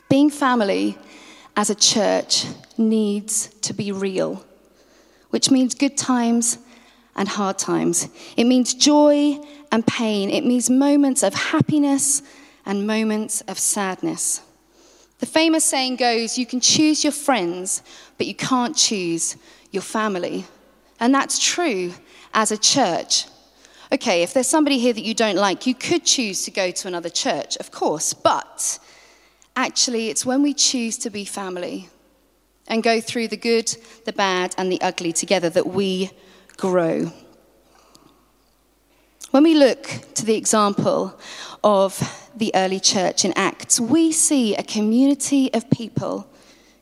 Being 0.09 0.29
family 0.29 0.97
as 1.55 1.69
a 1.69 1.75
church 1.75 2.45
needs 2.77 3.47
to 3.61 3.73
be 3.73 3.91
real, 3.91 4.45
which 5.31 5.51
means 5.51 5.75
good 5.75 5.97
times 5.97 6.59
and 7.15 7.27
hard 7.27 7.57
times. 7.57 8.07
It 8.37 8.45
means 8.45 8.73
joy 8.73 9.39
and 9.71 9.85
pain. 9.85 10.29
It 10.29 10.45
means 10.45 10.69
moments 10.69 11.23
of 11.23 11.33
happiness 11.33 12.21
and 12.65 12.87
moments 12.87 13.41
of 13.41 13.57
sadness. 13.57 14.41
The 15.19 15.25
famous 15.25 15.65
saying 15.65 15.95
goes, 15.95 16.37
You 16.37 16.45
can 16.45 16.61
choose 16.61 17.03
your 17.03 17.13
friends, 17.13 17.81
but 18.17 18.27
you 18.27 18.35
can't 18.35 18.75
choose 18.75 19.35
your 19.71 19.81
family. 19.81 20.45
And 20.99 21.13
that's 21.13 21.39
true 21.43 21.93
as 22.33 22.51
a 22.51 22.57
church. 22.57 23.25
Okay, 23.91 24.21
if 24.21 24.33
there's 24.33 24.47
somebody 24.47 24.79
here 24.79 24.93
that 24.93 25.03
you 25.03 25.13
don't 25.13 25.37
like, 25.37 25.65
you 25.65 25.73
could 25.73 26.03
choose 26.03 26.43
to 26.43 26.51
go 26.51 26.71
to 26.71 26.87
another 26.87 27.09
church, 27.09 27.55
of 27.57 27.71
course, 27.71 28.13
but 28.13 28.79
actually, 29.57 30.09
it's 30.09 30.25
when 30.25 30.43
we 30.43 30.53
choose 30.53 30.97
to 30.99 31.09
be 31.09 31.25
family 31.25 31.89
and 32.67 32.83
go 32.83 33.01
through 33.01 33.27
the 33.27 33.35
good, 33.35 33.75
the 34.05 34.13
bad, 34.13 34.53
and 34.57 34.71
the 34.71 34.79
ugly 34.81 35.11
together 35.11 35.49
that 35.49 35.67
we 35.67 36.11
grow. 36.55 37.11
When 39.31 39.43
we 39.43 39.55
look 39.55 39.83
to 40.13 40.25
the 40.25 40.35
example 40.35 41.19
of 41.63 42.29
the 42.35 42.51
early 42.55 42.79
church 42.79 43.25
in 43.25 43.33
Acts, 43.33 43.79
we 43.79 44.11
see 44.11 44.55
a 44.55 44.63
community 44.63 45.51
of 45.53 45.69
people 45.71 46.27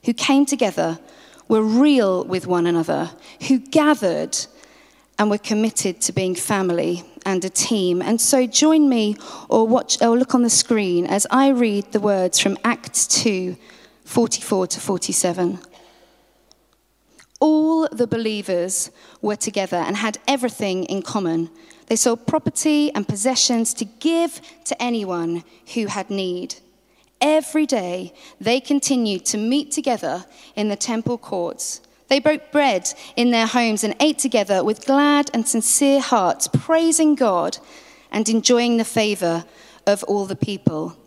who 0.04 0.14
came 0.14 0.46
together, 0.46 1.00
were 1.48 1.64
real 1.64 2.26
with 2.26 2.46
one 2.46 2.68
another, 2.68 3.12
who 3.48 3.58
gathered 3.60 4.38
and 5.18 5.30
we're 5.30 5.38
committed 5.38 6.02
to 6.02 6.14
being 6.14 6.36
family 6.36 7.04
and 7.26 7.44
a 7.44 7.50
team. 7.50 8.02
And 8.02 8.20
so 8.20 8.46
join 8.46 8.90
me 8.90 9.16
or 9.50 9.68
watch 9.68 10.02
or 10.02 10.18
look 10.18 10.36
on 10.36 10.44
the 10.44 10.50
screen 10.50 11.06
as 11.06 11.26
I 11.32 11.50
read 11.50 11.92
the 11.92 12.00
words 12.00 12.40
from 12.40 12.58
Acts 12.64 13.08
2 13.08 13.56
44 14.06 14.68
to 14.68 14.80
47. 14.80 15.60
All 17.40 17.88
the 17.90 18.08
believers 18.08 18.92
were 19.22 19.36
together 19.36 19.78
and 19.78 19.98
had 19.98 20.20
everything 20.28 20.86
in 20.86 21.02
common. 21.02 21.50
They 21.88 21.96
sold 21.96 22.28
property 22.28 22.92
and 22.94 23.08
possessions 23.08 23.74
to 23.76 23.86
give 23.86 24.42
to 24.66 24.82
anyone 24.82 25.44
who 25.74 25.88
had 25.88 26.10
need. 26.10 26.56
Every 27.20 27.66
day, 27.66 28.14
they 28.40 28.60
continued 28.60 29.26
to 29.26 29.38
meet 29.38 29.72
together 29.72 30.26
in 30.56 30.70
the 30.70 30.76
temple 30.76 31.18
courts. 31.18 31.82
They 32.08 32.20
broke 32.20 32.52
bread 32.52 32.94
in 33.16 33.32
their 33.32 33.48
homes 33.48 33.84
and 33.84 33.96
ate 34.00 34.20
together 34.20 34.64
with 34.64 34.86
glad 34.86 35.32
and 35.34 35.48
sincere 35.48 36.00
hearts, 36.00 36.48
praising 36.48 37.16
God 37.16 37.58
and 38.12 38.30
enjoying 38.30 38.78
the 38.78 38.86
favor 38.86 39.46
of 39.88 40.04
all 40.04 40.26
the 40.26 40.36
people. 40.36 40.98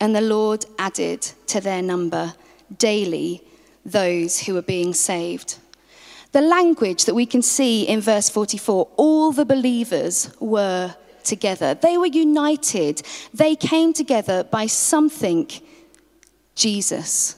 And 0.00 0.14
the 0.14 0.20
Lord 0.20 0.64
added 0.78 1.22
to 1.48 1.60
their 1.60 1.82
number 1.82 2.34
daily 2.78 3.42
those 3.84 4.40
who 4.40 4.54
were 4.54 4.62
being 4.62 4.94
saved. 4.94 5.58
The 6.32 6.40
language 6.40 7.04
that 7.04 7.14
we 7.14 7.26
can 7.26 7.42
see 7.42 7.82
in 7.82 8.00
verse 8.00 8.30
44 8.30 8.88
all 8.96 9.32
the 9.32 9.44
believers 9.44 10.34
were 10.40 10.94
together. 11.24 11.74
They 11.74 11.98
were 11.98 12.06
united. 12.06 13.02
They 13.34 13.54
came 13.54 13.92
together 13.92 14.44
by 14.44 14.66
something 14.66 15.50
Jesus. 16.54 17.36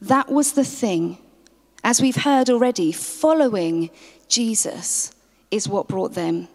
That 0.00 0.30
was 0.30 0.52
the 0.52 0.64
thing. 0.64 1.18
As 1.84 2.02
we've 2.02 2.16
heard 2.16 2.50
already, 2.50 2.90
following 2.90 3.90
Jesus 4.26 5.12
is 5.52 5.68
what 5.68 5.86
brought 5.86 6.14
them 6.14 6.48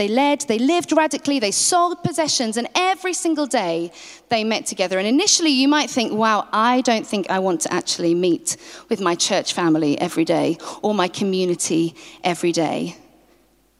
they 0.00 0.08
led, 0.08 0.40
they 0.48 0.58
lived 0.58 0.92
radically, 0.92 1.40
they 1.40 1.50
sold 1.50 2.02
possessions, 2.02 2.56
and 2.56 2.66
every 2.74 3.12
single 3.12 3.46
day 3.46 3.92
they 4.30 4.44
met 4.44 4.64
together. 4.64 4.98
And 4.98 5.06
initially, 5.06 5.50
you 5.50 5.68
might 5.68 5.90
think, 5.90 6.10
wow, 6.10 6.48
I 6.54 6.80
don't 6.80 7.06
think 7.06 7.28
I 7.28 7.38
want 7.38 7.60
to 7.60 7.72
actually 7.74 8.14
meet 8.14 8.56
with 8.88 9.02
my 9.02 9.14
church 9.14 9.52
family 9.52 10.00
every 10.00 10.24
day 10.24 10.56
or 10.80 10.94
my 10.94 11.06
community 11.06 11.94
every 12.24 12.50
day. 12.50 12.96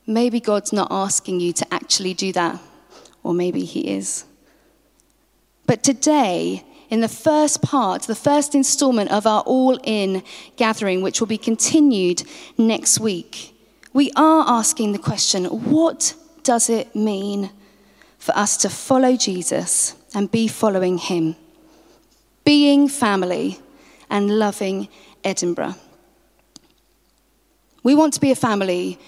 Maybe 0.07 0.41
God's 0.41 0.75
not 0.75 0.89
asking 0.91 1.41
you 1.41 1.55
to 1.55 1.67
actually 1.73 2.13
do 2.13 2.35
that, 2.35 2.61
or 3.23 3.33
maybe 3.33 3.65
He 3.65 3.89
is. 3.97 4.27
But 5.65 5.83
today, 5.83 6.65
in 6.91 7.01
the 7.01 7.09
first 7.09 7.63
part, 7.63 8.03
the 8.03 8.15
first 8.15 8.55
installment 8.55 9.11
of 9.11 9.27
our 9.27 9.43
all 9.43 9.79
in 9.85 10.23
gathering, 10.57 11.03
which 11.03 11.21
will 11.21 11.29
be 11.29 11.39
continued 11.39 12.23
next 12.59 13.01
week, 13.01 13.57
we 13.93 14.11
are 14.17 14.45
asking 14.47 14.93
the 14.93 14.99
question 14.99 15.45
what 15.45 16.15
does 16.43 16.69
it 16.69 16.95
mean 16.95 17.51
for 18.19 18.37
us 18.37 18.57
to 18.59 18.69
follow 18.69 19.17
Jesus 19.17 19.95
and 20.15 20.31
be 20.31 20.49
following 20.49 20.99
him? 20.99 21.37
Being 22.45 22.89
family 22.89 23.59
and 24.09 24.39
loving 24.39 24.89
Edinburgh. 25.23 25.77
We 27.83 27.95
want 27.95 28.15
to 28.15 28.21
be 28.21 28.31
a 28.31 28.37
family 28.37 28.99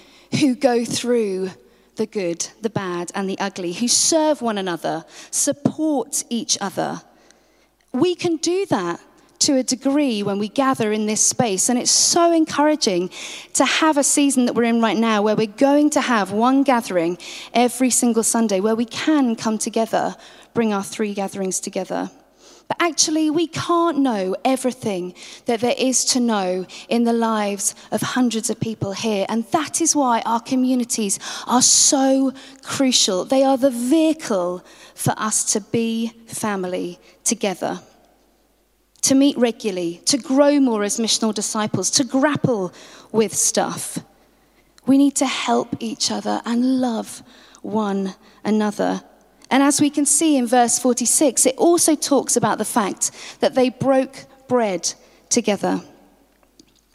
who 0.41 0.55
go 0.55 0.85
through 0.85 1.51
the 1.97 2.07
good, 2.07 2.49
the 2.63 2.71
bad, 2.71 3.13
and 3.15 3.29
the 3.29 3.39
ugly, 3.39 3.73
who 3.73 3.89
serve 3.89 4.41
one 4.41 4.57
another, 4.57 5.05
support 5.31 6.25
each 6.31 6.57
other. 6.61 7.03
We 7.93 8.15
can 8.15 8.37
do 8.37 8.67
that 8.67 9.01
to 9.41 9.57
a 9.57 9.63
degree 9.63 10.23
when 10.23 10.39
we 10.39 10.49
gather 10.49 10.93
in 10.93 11.07
this 11.07 11.21
space. 11.21 11.69
And 11.69 11.79
it's 11.79 11.91
so 11.91 12.33
encouraging 12.33 13.11
to 13.55 13.65
have 13.65 13.99
a 13.99 14.05
season 14.05 14.47
that 14.47 14.55
we're 14.55 14.65
in 14.65 14.81
right 14.81 14.97
now 14.97 15.23
where 15.23 15.35
we're 15.35 15.47
going 15.47 15.91
to 15.91 16.01
have 16.01 16.31
one 16.31 16.63
gathering 16.63 17.19
every 17.53 17.91
single 17.91 18.23
Sunday 18.23 18.61
where 18.61 18.77
we 18.77 18.85
can 18.85 19.35
come 19.35 19.59
together, 19.59 20.17
bring 20.55 20.73
our 20.73 20.85
three 20.85 21.13
gatherings 21.13 21.59
together. 21.59 22.11
But 22.69 22.77
actually, 22.81 23.31
we 23.31 23.47
can't 23.47 23.99
know 23.99 24.37
everything 24.45 25.15
that 25.47 25.61
there 25.61 25.75
is 25.77 26.05
to 26.07 26.21
know 26.21 26.67
in 26.89 27.05
the 27.05 27.13
lives 27.13 27.75
of 27.91 28.01
hundreds 28.01 28.51
of 28.51 28.61
people 28.61 28.93
here. 28.93 29.27
And 29.29 29.45
that 29.53 29.81
is 29.81 29.95
why 29.95 30.23
our 30.25 30.41
communities 30.41 31.19
are 31.47 31.63
so 31.63 32.33
crucial. 32.63 33.25
They 33.25 33.43
are 33.43 33.57
the 33.57 33.71
vehicle 33.71 34.65
for 34.95 35.15
us 35.17 35.45
to 35.53 35.61
be 35.61 36.13
family 36.27 36.99
together 37.25 37.81
to 39.03 39.15
meet 39.17 39.37
regularly, 39.37 40.01
to 40.07 40.17
grow 40.17 40.61
more 40.61 40.85
as 40.85 40.99
missional 40.99 41.35
disciples, 41.35 41.91
to 41.91 42.05
grapple 42.05 42.73
with 43.11 43.35
stuff. 43.35 43.99
We 44.87 44.97
need 44.97 45.17
to 45.17 45.27
help 45.27 45.77
each 45.81 46.11
other 46.11 46.41
and 46.45 46.81
love 46.81 47.23
one 47.63 48.15
another. 48.45 49.03
And 49.53 49.63
as 49.63 49.81
we 49.81 49.91
can 49.91 50.07
see 50.07 50.37
in 50.37 50.47
verse 50.47 50.79
46, 50.79 51.47
it 51.47 51.57
also 51.57 51.95
talks 51.95 52.37
about 52.37 52.59
the 52.59 52.65
fact 52.65 53.11
that 53.41 53.55
they 53.55 53.69
broke 53.69 54.25
bread 54.49 54.93
together. 55.29 55.83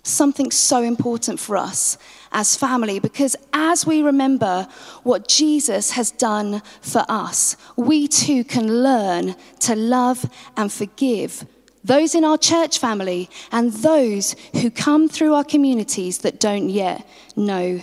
Something 0.04 0.52
so 0.52 0.82
important 0.82 1.40
for 1.40 1.56
us 1.56 1.98
as 2.32 2.58
family 2.58 3.00
because 3.00 3.36
as 3.54 3.86
we 3.86 4.02
remember 4.02 4.68
what 5.04 5.28
Jesus 5.28 5.92
has 5.92 6.12
done 6.12 6.62
for 6.82 7.06
us, 7.08 7.56
we 7.78 8.08
too 8.08 8.44
can 8.44 8.84
learn 8.84 9.36
to 9.60 9.76
love 9.76 10.30
and 10.58 10.72
forgive 10.72 11.46
those 11.84 12.16
in 12.16 12.26
our 12.26 12.38
church 12.38 12.80
family, 12.80 13.30
and 13.50 13.72
those 13.72 14.36
who 14.62 14.70
come 14.70 15.08
through 15.08 15.34
our 15.34 15.44
communities 15.44 16.18
that 16.18 16.38
don't 16.38 16.70
yet 16.70 17.08
know 17.38 17.80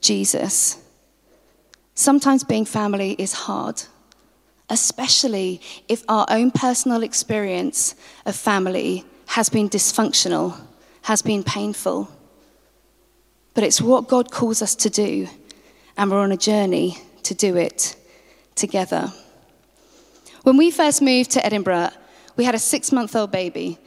Jesus. 0.00 0.82
Sometimes 1.94 2.44
being 2.44 2.64
family 2.64 3.14
is 3.18 3.34
hard, 3.34 3.82
especially 4.72 5.60
if 5.86 6.02
our 6.08 6.24
own 6.30 6.50
personal 6.50 7.02
experience 7.02 7.94
of 8.24 8.34
family 8.34 9.04
has 9.26 9.50
been 9.50 9.68
dysfunctional, 9.68 10.58
has 11.02 11.20
been 11.20 11.44
painful. 11.44 12.08
But 13.52 13.64
it's 13.64 13.82
what 13.82 14.08
God 14.08 14.30
calls 14.30 14.62
us 14.62 14.74
to 14.76 14.88
do, 14.88 15.28
and 15.98 16.10
we're 16.10 16.20
on 16.20 16.32
a 16.32 16.38
journey 16.38 16.96
to 17.22 17.34
do 17.34 17.54
it 17.56 17.94
together. 18.54 19.12
When 20.42 20.56
we 20.56 20.70
first 20.70 21.02
moved 21.02 21.30
to 21.32 21.44
Edinburgh, 21.44 21.90
we 22.36 22.44
had 22.44 22.54
a 22.54 22.58
six 22.58 22.90
month 22.90 23.14
old 23.14 23.30
baby. 23.30 23.78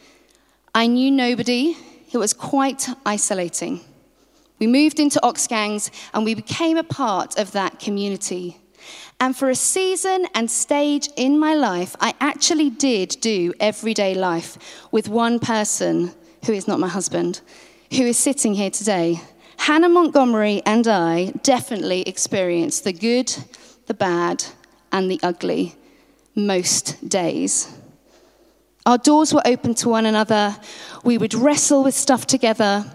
I 0.76 0.86
knew 0.86 1.10
nobody. 1.10 1.76
It 2.14 2.18
was 2.20 2.32
quite 2.32 2.88
isolating. 3.06 3.82
We 4.60 4.68
moved 4.68 5.00
into 5.00 5.20
Oxgangs 5.22 5.90
and 6.14 6.24
we 6.24 6.36
became 6.36 6.78
a 6.78 6.84
part 6.84 7.40
of 7.40 7.54
that 7.54 7.80
community. 7.80 8.58
And 9.20 9.36
for 9.36 9.50
a 9.50 9.56
season 9.56 10.28
and 10.36 10.52
stage 10.52 11.10
in 11.16 11.40
my 11.40 11.56
life, 11.56 11.96
I 12.00 12.14
actually 12.20 12.70
did 12.70 13.18
do 13.22 13.54
everyday 13.60 14.14
life 14.14 14.58
with 14.92 15.08
one 15.08 15.40
person 15.40 16.12
who 16.46 16.54
is 16.54 16.68
not 16.68 16.80
my 16.80 16.90
husband, 16.90 17.42
who 17.92 18.04
is 18.04 18.18
sitting 18.18 18.54
here 18.54 18.70
today. 18.70 19.22
Hannah 19.58 19.90
Montgomery 19.90 20.62
and 20.66 20.88
I 20.88 21.32
definitely 21.44 22.02
experienced 22.02 22.84
the 22.84 22.94
good, 22.94 23.34
the 23.88 23.94
bad, 23.94 24.44
and 24.92 25.10
the 25.10 25.20
ugly 25.24 25.76
most 26.36 27.08
days. 27.08 27.74
Our 28.86 28.98
doors 28.98 29.34
were 29.34 29.42
open 29.46 29.74
to 29.76 29.90
one 29.90 30.06
another. 30.06 30.56
We 31.04 31.18
would 31.18 31.34
wrestle 31.34 31.84
with 31.84 31.96
stuff 31.96 32.28
together. 32.28 32.86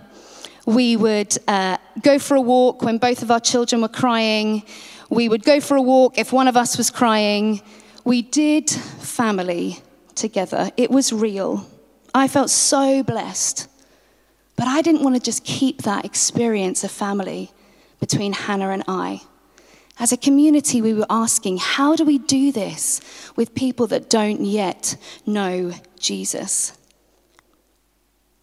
We 0.66 0.96
would 0.96 1.37
uh, 1.48 1.78
go 2.02 2.18
for 2.18 2.37
a 2.37 2.40
walk 2.40 2.83
when 2.83 2.98
both 2.98 3.22
of 3.22 3.30
our 3.30 3.40
children 3.40 3.83
were 3.83 3.88
crying. 3.88 4.62
We 5.10 5.28
would 5.28 5.42
go 5.42 5.60
for 5.60 5.76
a 5.76 5.82
walk 5.82 6.18
if 6.18 6.32
one 6.32 6.48
of 6.48 6.56
us 6.56 6.78
was 6.78 6.88
crying. 6.88 7.60
We 8.04 8.22
did 8.22 8.70
family 8.70 9.80
together. 10.14 10.70
It 10.76 10.90
was 10.90 11.12
real. 11.12 11.66
I 12.14 12.28
felt 12.28 12.48
so 12.48 13.02
blessed. 13.02 13.68
But 14.56 14.68
I 14.68 14.82
didn't 14.82 15.02
want 15.02 15.16
to 15.16 15.20
just 15.20 15.44
keep 15.44 15.82
that 15.82 16.04
experience 16.04 16.84
of 16.84 16.90
family 16.90 17.50
between 17.98 18.32
Hannah 18.32 18.70
and 18.70 18.84
I. 18.86 19.22
As 19.98 20.12
a 20.12 20.16
community, 20.16 20.80
we 20.80 20.94
were 20.94 21.06
asking, 21.10 21.58
how 21.58 21.96
do 21.96 22.04
we 22.04 22.18
do 22.18 22.52
this 22.52 23.00
with 23.36 23.54
people 23.54 23.86
that 23.88 24.08
don't 24.08 24.44
yet 24.44 24.96
know 25.26 25.72
Jesus? 25.98 26.72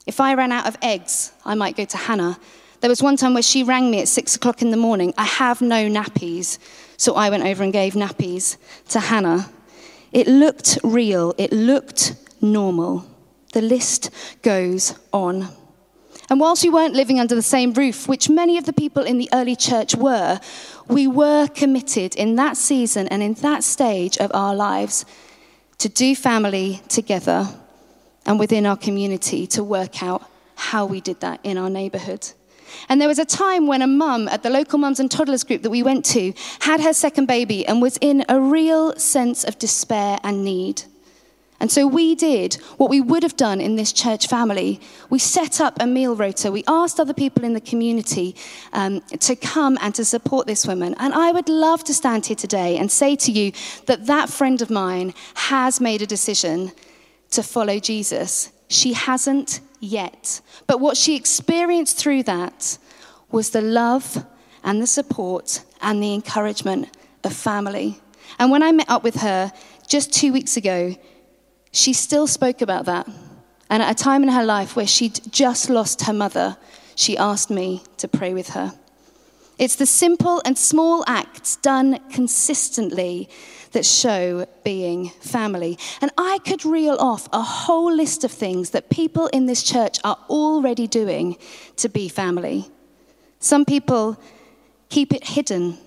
If 0.06 0.20
I 0.20 0.36
ran 0.36 0.52
out 0.52 0.68
of 0.68 0.78
eggs, 0.82 1.32
I 1.46 1.56
might 1.56 1.76
go 1.76 1.86
to 1.86 1.98
Hannah. 1.98 2.40
There 2.80 2.90
was 2.90 3.02
one 3.02 3.18
time 3.18 3.34
where 3.34 3.44
she 3.44 3.64
rang 3.64 3.90
me 3.90 4.02
at 4.02 4.08
six 4.08 4.36
o'clock 4.36 4.62
in 4.62 4.72
the 4.72 4.78
morning. 4.78 5.14
I 5.18 5.26
have 5.26 5.62
no 5.62 5.88
nappies. 5.90 6.60
So 6.98 7.16
I 7.16 7.30
went 7.30 7.44
over 7.44 7.64
and 7.64 7.74
gave 7.74 7.94
nappies 7.94 8.58
to 8.90 9.00
Hannah. 9.00 9.50
It 10.12 10.28
looked 10.28 10.80
real, 10.84 11.34
it 11.38 11.52
looked 11.52 12.16
normal. 12.42 13.06
The 13.54 13.62
list 13.62 14.12
goes 14.42 14.98
on. 15.12 15.50
And 16.30 16.40
whilst 16.40 16.64
we 16.64 16.70
weren't 16.70 16.94
living 16.94 17.20
under 17.20 17.36
the 17.36 17.42
same 17.42 17.74
roof, 17.74 18.08
which 18.08 18.30
many 18.30 18.58
of 18.58 18.66
the 18.66 18.74
people 18.74 19.04
in 19.04 19.18
the 19.18 19.30
early 19.34 19.56
church 19.56 19.96
were, 19.96 20.40
we 20.88 21.08
were 21.08 21.48
committed 21.48 22.16
in 22.16 22.36
that 22.36 22.58
season 22.58 23.08
and 23.08 23.24
in 23.24 23.34
that 23.36 23.64
stage 23.64 24.18
of 24.18 24.32
our 24.34 24.54
lives 24.54 25.06
to 25.78 25.90
do 25.90 26.16
family 26.16 26.82
together 26.90 27.48
and 28.26 28.40
within 28.40 28.66
our 28.66 28.76
community 28.76 29.48
to 29.48 29.64
work 29.64 30.04
out 30.04 30.30
how 30.56 30.86
we 30.86 31.00
did 31.00 31.20
that 31.22 31.40
in 31.44 31.58
our 31.58 31.70
neighborhood. 31.70 32.32
And 32.90 33.00
there 33.00 33.08
was 33.08 33.20
a 33.20 33.26
time 33.26 33.68
when 33.68 33.82
a 33.82 33.88
mum 33.88 34.28
at 34.28 34.44
the 34.44 34.50
local 34.50 34.80
mums 34.80 35.00
and 35.00 35.10
toddlers 35.10 35.44
group 35.44 35.62
that 35.64 35.70
we 35.70 35.84
went 35.84 36.06
to 36.06 36.34
had 36.62 36.82
her 36.82 36.94
second 36.94 37.26
baby 37.26 37.66
and 37.66 37.82
was 37.82 37.98
in 38.02 38.26
a 38.30 38.40
real 38.40 38.96
sense 38.98 39.44
of 39.44 39.60
despair 39.60 40.20
and 40.24 40.44
need. 40.44 40.84
And 41.60 41.72
so 41.72 41.88
we 41.88 42.14
did 42.14 42.56
what 42.78 42.90
we 42.90 43.02
would 43.02 43.24
have 43.24 43.36
done 43.36 43.60
in 43.60 43.76
this 43.76 43.92
church 43.92 44.28
family. 44.28 44.80
We 45.10 45.18
set 45.18 45.60
up 45.60 45.78
a 45.80 45.88
meal 45.88 46.16
rota. 46.16 46.52
We 46.52 46.64
asked 46.68 47.00
other 47.00 47.16
people 47.16 47.44
in 47.44 47.54
the 47.54 47.62
community 47.62 48.36
um, 48.74 49.02
to 49.20 49.36
come 49.36 49.78
and 49.82 49.96
to 49.96 50.06
support 50.06 50.46
this 50.46 50.68
woman. 50.68 50.94
And 51.00 51.16
I 51.16 51.32
would 51.32 51.50
love 51.50 51.84
to 51.86 51.96
stand 51.96 52.28
here 52.28 52.36
today 52.36 52.78
and 52.78 52.92
say 52.92 53.16
to 53.16 53.32
you 53.32 53.54
that 53.88 54.06
that 54.06 54.30
friend 54.30 54.62
of 54.62 54.70
mine 54.70 55.16
has 55.34 55.82
made 55.82 56.04
a 56.04 56.08
decision 56.08 56.72
to 57.32 57.42
follow 57.42 57.80
Jesus. 57.80 58.52
She 58.70 58.94
hasn't 58.94 59.62
yet. 59.80 60.42
But 60.66 60.80
what 60.80 60.98
she 60.98 61.16
experienced 61.16 61.98
through 61.98 62.24
that 62.24 62.78
was 63.32 63.50
the 63.50 63.62
love 63.62 64.26
and 64.64 64.82
the 64.82 64.88
support 64.88 65.64
and 65.82 66.02
the 66.02 66.14
encouragement 66.14 66.90
of 67.24 67.34
family. 67.34 68.00
And 68.40 68.52
when 68.52 68.64
I 68.64 68.72
met 68.72 68.90
up 68.90 69.04
with 69.04 69.16
her 69.16 69.52
just 69.88 70.14
two 70.14 70.34
weeks 70.34 70.58
ago, 70.58 70.96
she 71.72 71.94
still 71.94 72.28
spoke 72.28 72.62
about 72.62 72.86
that. 72.86 73.08
And 73.70 73.84
at 73.84 73.92
a 73.92 74.04
time 74.04 74.24
in 74.24 74.30
her 74.30 74.44
life 74.44 74.76
where 74.76 74.88
she'd 74.88 75.20
just 75.32 75.70
lost 75.70 76.04
her 76.04 76.14
mother, 76.14 76.58
she 76.96 77.18
asked 77.18 77.50
me 77.50 77.84
to 77.98 78.08
pray 78.08 78.34
with 78.34 78.50
her. 78.50 78.74
It's 79.60 79.76
the 79.76 79.86
simple 79.86 80.42
and 80.46 80.58
small 80.58 81.04
acts 81.08 81.56
done 81.58 82.00
consistently 82.12 83.30
that 83.72 83.86
show 83.86 84.48
being 84.64 85.10
family. 85.22 85.78
And 86.02 86.12
I 86.18 86.40
could 86.46 86.66
reel 86.66 86.98
off 87.00 87.28
a 87.34 87.42
whole 87.42 87.94
list 87.94 88.24
of 88.24 88.32
things 88.32 88.72
that 88.72 88.90
people 88.90 89.28
in 89.28 89.46
this 89.46 89.64
church 89.64 89.98
are 90.04 90.18
already 90.30 90.88
doing 90.88 91.38
to 91.78 91.90
be 91.90 92.10
family. 92.10 92.70
Some 93.40 93.66
people 93.66 94.20
keep 94.90 95.14
it 95.14 95.28
hidden 95.28 95.78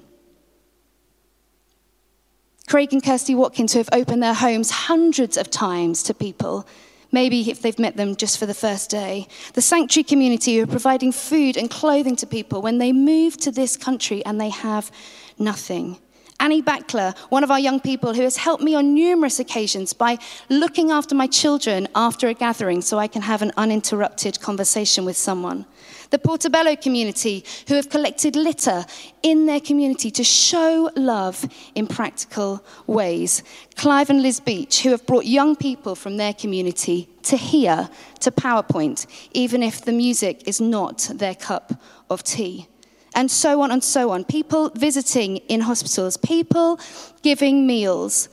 Craig 2.71 2.93
and 2.93 3.03
Kirsty 3.03 3.35
Watkins, 3.35 3.73
who 3.73 3.81
have 3.81 3.89
opened 3.93 4.23
their 4.23 4.33
homes 4.33 4.71
hundreds 4.71 5.37
of 5.37 5.51
times 5.51 6.05
to 6.05 6.15
people, 6.15 6.69
maybe 7.11 7.51
if 7.51 7.61
they've 7.61 7.81
met 7.81 7.97
them 7.97 8.15
just 8.15 8.39
for 8.39 8.47
the 8.47 8.55
first 8.55 8.89
day. 8.89 9.27
The 9.55 9.61
sanctuary 9.61 10.05
community, 10.05 10.57
who 10.57 10.63
are 10.63 10.69
providing 10.69 11.11
food 11.11 11.57
and 11.57 11.69
clothing 11.69 12.15
to 12.15 12.29
people 12.29 12.63
when 12.63 12.79
they 12.79 12.93
move 12.93 13.37
to 13.39 13.51
this 13.51 13.77
country 13.77 14.25
and 14.25 14.41
they 14.41 14.51
have 14.51 14.93
nothing. 15.37 15.99
Annie 16.41 16.63
Backler, 16.63 17.17
one 17.29 17.45
of 17.45 17.51
our 17.51 17.61
young 17.61 17.79
people 17.79 18.15
who 18.15 18.23
has 18.23 18.39
helped 18.39 18.65
me 18.65 18.75
on 18.75 18.95
numerous 18.95 19.39
occasions 19.39 19.93
by 19.93 20.19
looking 20.49 20.91
after 20.91 21.15
my 21.15 21.27
children 21.27 21.87
after 21.95 22.29
a 22.29 22.35
gathering 22.35 22.81
so 22.81 22.99
I 22.99 23.09
can 23.09 23.23
have 23.23 23.43
an 23.43 23.53
uninterrupted 23.57 24.41
conversation 24.41 25.05
with 25.05 25.17
someone 25.17 25.67
the 26.11 26.19
Portobello 26.19 26.77
community, 26.77 27.45
who 27.69 27.75
have 27.75 27.89
collected 27.89 28.37
litter 28.37 28.85
in 29.23 29.47
their 29.47 29.61
community 29.61 30.11
to 30.11 30.25
show 30.25 30.91
love 30.97 31.49
in 31.75 31.87
practical 31.87 32.65
ways. 32.87 33.43
Clive 33.77 34.11
and 34.11 34.23
Liz 34.23 34.41
Beach, 34.41 34.83
who 34.83 34.91
have 34.91 35.07
brought 35.07 35.25
young 35.25 35.57
people 35.57 35.95
from 35.95 36.17
their 36.17 36.35
community 36.35 37.09
to 37.23 37.37
here, 37.37 37.89
to 38.21 38.31
PowerPoint, 38.31 39.07
even 39.33 39.63
if 39.63 39.85
the 39.85 39.93
music 39.93 40.43
is 40.47 40.61
not 40.61 41.09
their 41.15 41.35
cup 41.35 41.81
of 42.11 42.23
tea. 42.23 42.67
And 43.15 43.31
so 43.31 43.61
on 43.61 43.71
and 43.71 43.83
so 43.83 44.11
on. 44.11 44.25
People 44.25 44.71
visiting 44.71 45.39
in 45.39 45.63
hospitals, 45.63 46.17
people 46.17 46.79
giving 47.23 47.67
meals. 47.67 48.29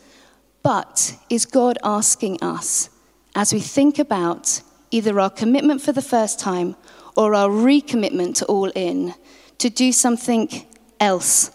But 0.63 1.17
is 1.29 1.45
God 1.45 1.77
asking 1.83 2.43
us, 2.43 2.89
as 3.35 3.53
we 3.53 3.59
think 3.59 3.99
about 3.99 4.61
either 4.91 5.19
our 5.19 5.29
commitment 5.29 5.81
for 5.81 5.91
the 5.91 6.01
first 6.01 6.39
time 6.39 6.75
or 7.15 7.33
our 7.33 7.49
recommitment 7.49 8.35
to 8.35 8.45
all 8.45 8.69
in 8.69 9.13
to 9.57 9.69
do 9.69 9.91
something 9.91 10.49
else, 10.99 11.51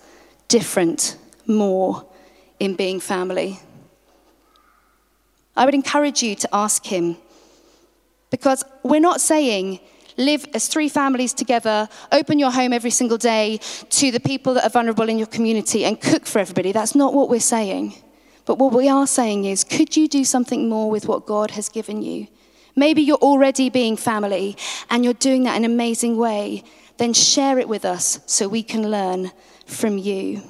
different, 0.49 1.17
more 1.47 2.07
in 2.59 2.75
being 2.75 3.01
family. 3.01 3.61
I 5.57 5.65
would 5.65 5.75
encourage 5.75 6.23
you 6.23 6.35
to 6.37 6.49
ask 6.53 6.85
him 6.85 7.17
because 8.31 8.65
we're 8.83 9.01
not 9.01 9.21
saying 9.21 9.81
live 10.17 10.47
as 10.55 10.69
three 10.69 10.89
families 10.89 11.33
together, 11.33 11.89
open 12.11 12.39
your 12.39 12.51
home 12.51 12.73
every 12.73 12.91
single 12.91 13.19
day 13.19 13.59
to 13.91 14.11
the 14.11 14.21
people 14.21 14.55
that 14.55 14.65
are 14.65 14.71
vulnerable 14.71 15.09
in 15.09 15.19
your 15.19 15.27
community 15.27 15.85
and 15.85 16.01
cook 16.01 16.27
for 16.27 16.39
everybody. 16.39 16.73
That's 16.73 16.95
not 16.95 17.15
what 17.15 17.29
we're 17.29 17.41
saying. 17.41 17.95
But 18.45 18.59
what 18.59 18.73
we 18.73 18.89
are 18.89 19.07
saying 19.07 19.45
is, 19.45 19.65
could 19.65 19.97
you 19.97 20.09
do 20.09 20.25
something 20.25 20.69
more 20.69 20.91
with 20.91 21.07
what 21.07 21.27
God 21.27 21.53
has 21.53 21.69
given 21.69 22.03
you? 22.03 22.27
Maybe 22.75 23.03
you're 23.03 23.17
already 23.17 23.71
being 23.71 23.97
family 23.97 24.57
and 24.91 25.05
you're 25.05 25.15
doing 25.15 25.45
that 25.45 25.57
in 25.57 25.65
an 25.65 25.71
amazing 25.71 26.17
way. 26.17 26.65
Then 26.97 27.13
share 27.13 27.59
it 27.59 27.69
with 27.69 27.85
us 27.85 28.21
so 28.27 28.49
we 28.49 28.63
can 28.63 28.91
learn 28.91 29.31
from 29.67 29.99
you. 29.99 30.43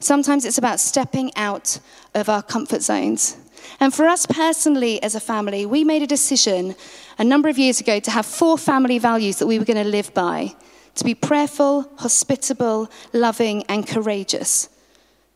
Sometimes 0.00 0.44
it's 0.44 0.58
about 0.58 0.80
stepping 0.80 1.34
out 1.36 1.78
of 2.14 2.28
our 2.28 2.42
comfort 2.42 2.82
zones. 2.82 3.36
And 3.80 3.92
for 3.92 4.06
us 4.06 4.26
personally 4.26 5.02
as 5.02 5.14
a 5.14 5.20
family, 5.20 5.66
we 5.66 5.84
made 5.84 6.02
a 6.02 6.06
decision 6.06 6.74
a 7.18 7.24
number 7.24 7.48
of 7.48 7.58
years 7.58 7.80
ago 7.80 8.00
to 8.00 8.10
have 8.10 8.26
four 8.26 8.58
family 8.58 8.98
values 8.98 9.38
that 9.38 9.46
we 9.46 9.58
were 9.58 9.64
going 9.64 9.82
to 9.82 9.90
live 9.90 10.12
by 10.14 10.54
to 10.96 11.04
be 11.04 11.14
prayerful, 11.14 11.90
hospitable, 11.98 12.90
loving, 13.12 13.62
and 13.64 13.86
courageous. 13.86 14.68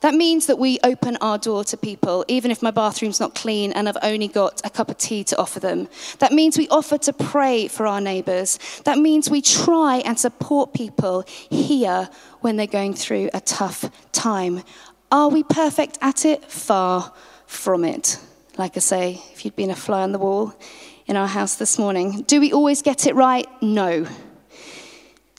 That 0.00 0.14
means 0.14 0.46
that 0.46 0.58
we 0.58 0.78
open 0.82 1.18
our 1.20 1.36
door 1.36 1.62
to 1.64 1.76
people, 1.76 2.24
even 2.26 2.50
if 2.50 2.62
my 2.62 2.70
bathroom's 2.70 3.20
not 3.20 3.34
clean 3.34 3.72
and 3.72 3.86
I've 3.86 3.98
only 4.02 4.28
got 4.28 4.60
a 4.64 4.70
cup 4.70 4.88
of 4.88 4.96
tea 4.96 5.24
to 5.24 5.38
offer 5.38 5.60
them. 5.60 5.88
That 6.20 6.32
means 6.32 6.56
we 6.56 6.68
offer 6.68 6.96
to 6.96 7.12
pray 7.12 7.68
for 7.68 7.86
our 7.86 8.00
neighbours. 8.00 8.58
That 8.84 8.98
means 8.98 9.28
we 9.28 9.42
try 9.42 9.98
and 9.98 10.18
support 10.18 10.72
people 10.72 11.24
here 11.26 12.08
when 12.40 12.56
they're 12.56 12.66
going 12.66 12.94
through 12.94 13.28
a 13.34 13.40
tough 13.42 13.90
time. 14.12 14.62
Are 15.12 15.28
we 15.28 15.42
perfect 15.42 15.98
at 16.00 16.24
it? 16.24 16.44
Far 16.46 17.12
from 17.50 17.84
it. 17.84 18.18
Like 18.56 18.76
I 18.76 18.80
say, 18.80 19.22
if 19.32 19.44
you'd 19.44 19.56
been 19.56 19.70
a 19.70 19.76
fly 19.76 20.02
on 20.02 20.12
the 20.12 20.18
wall 20.18 20.54
in 21.06 21.16
our 21.16 21.26
house 21.26 21.56
this 21.56 21.78
morning. 21.78 22.22
Do 22.22 22.40
we 22.40 22.52
always 22.52 22.82
get 22.82 23.06
it 23.06 23.14
right? 23.16 23.46
No. 23.60 24.06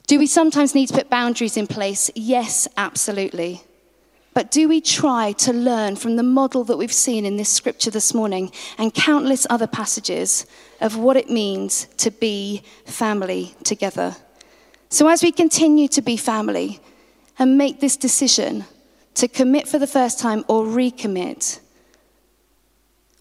Do 0.08 0.19
we 0.19 0.28
sometimes 0.28 0.76
need 0.76 0.88
to 0.88 0.93
put 0.93 1.10
boundaries 1.10 1.56
in 1.56 1.67
place? 1.67 2.12
Yes, 2.13 2.67
absolutely. 2.76 3.62
But 4.34 4.52
do 4.52 4.67
we 4.67 4.82
try 4.82 5.32
to 5.34 5.54
learn 5.54 5.95
from 5.95 6.17
the 6.17 6.24
model 6.24 6.65
that 6.65 6.78
we've 6.78 6.91
seen 6.91 7.26
in 7.26 7.38
this 7.38 7.50
scripture 7.50 7.89
this 7.89 8.13
morning 8.13 8.52
and 8.78 8.93
countless 8.93 9.47
other 9.50 9.67
passages 9.67 10.45
of 10.82 10.97
what 10.97 11.15
it 11.15 11.30
means 11.30 11.86
to 11.97 12.12
be 12.12 12.63
family 12.86 13.56
together? 13.63 14.15
So, 14.89 15.08
as 15.08 15.24
we 15.24 15.32
continue 15.32 15.88
to 15.89 16.02
be 16.02 16.17
family 16.17 16.82
and 17.39 17.58
make 17.58 17.80
this 17.80 17.95
decision 17.95 18.65
to 19.15 19.30
commit 19.30 19.67
for 19.69 19.80
the 19.80 19.88
first 19.88 20.19
time 20.19 20.43
or 20.50 20.65
recommit, 20.65 21.62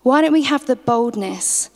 why 0.02 0.22
don't 0.22 0.32
we 0.32 0.42
have 0.42 0.66
the 0.66 0.76
boldness 0.76 1.70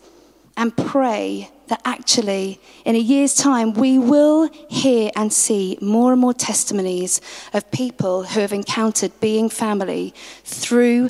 and 0.56 0.76
pray 0.76 1.50
that 1.68 1.80
actually, 1.84 2.60
in 2.84 2.94
a 2.94 2.98
year's 2.98 3.34
time, 3.34 3.72
we 3.72 3.98
will 3.98 4.48
hear 4.68 5.10
and 5.16 5.32
see 5.32 5.78
more 5.80 6.12
and 6.12 6.20
more 6.20 6.34
testimonies 6.34 7.20
of 7.52 7.70
people 7.70 8.24
who 8.24 8.40
have 8.40 8.52
encountered 8.52 9.12
being 9.20 9.48
family 9.48 10.14
through 10.44 11.08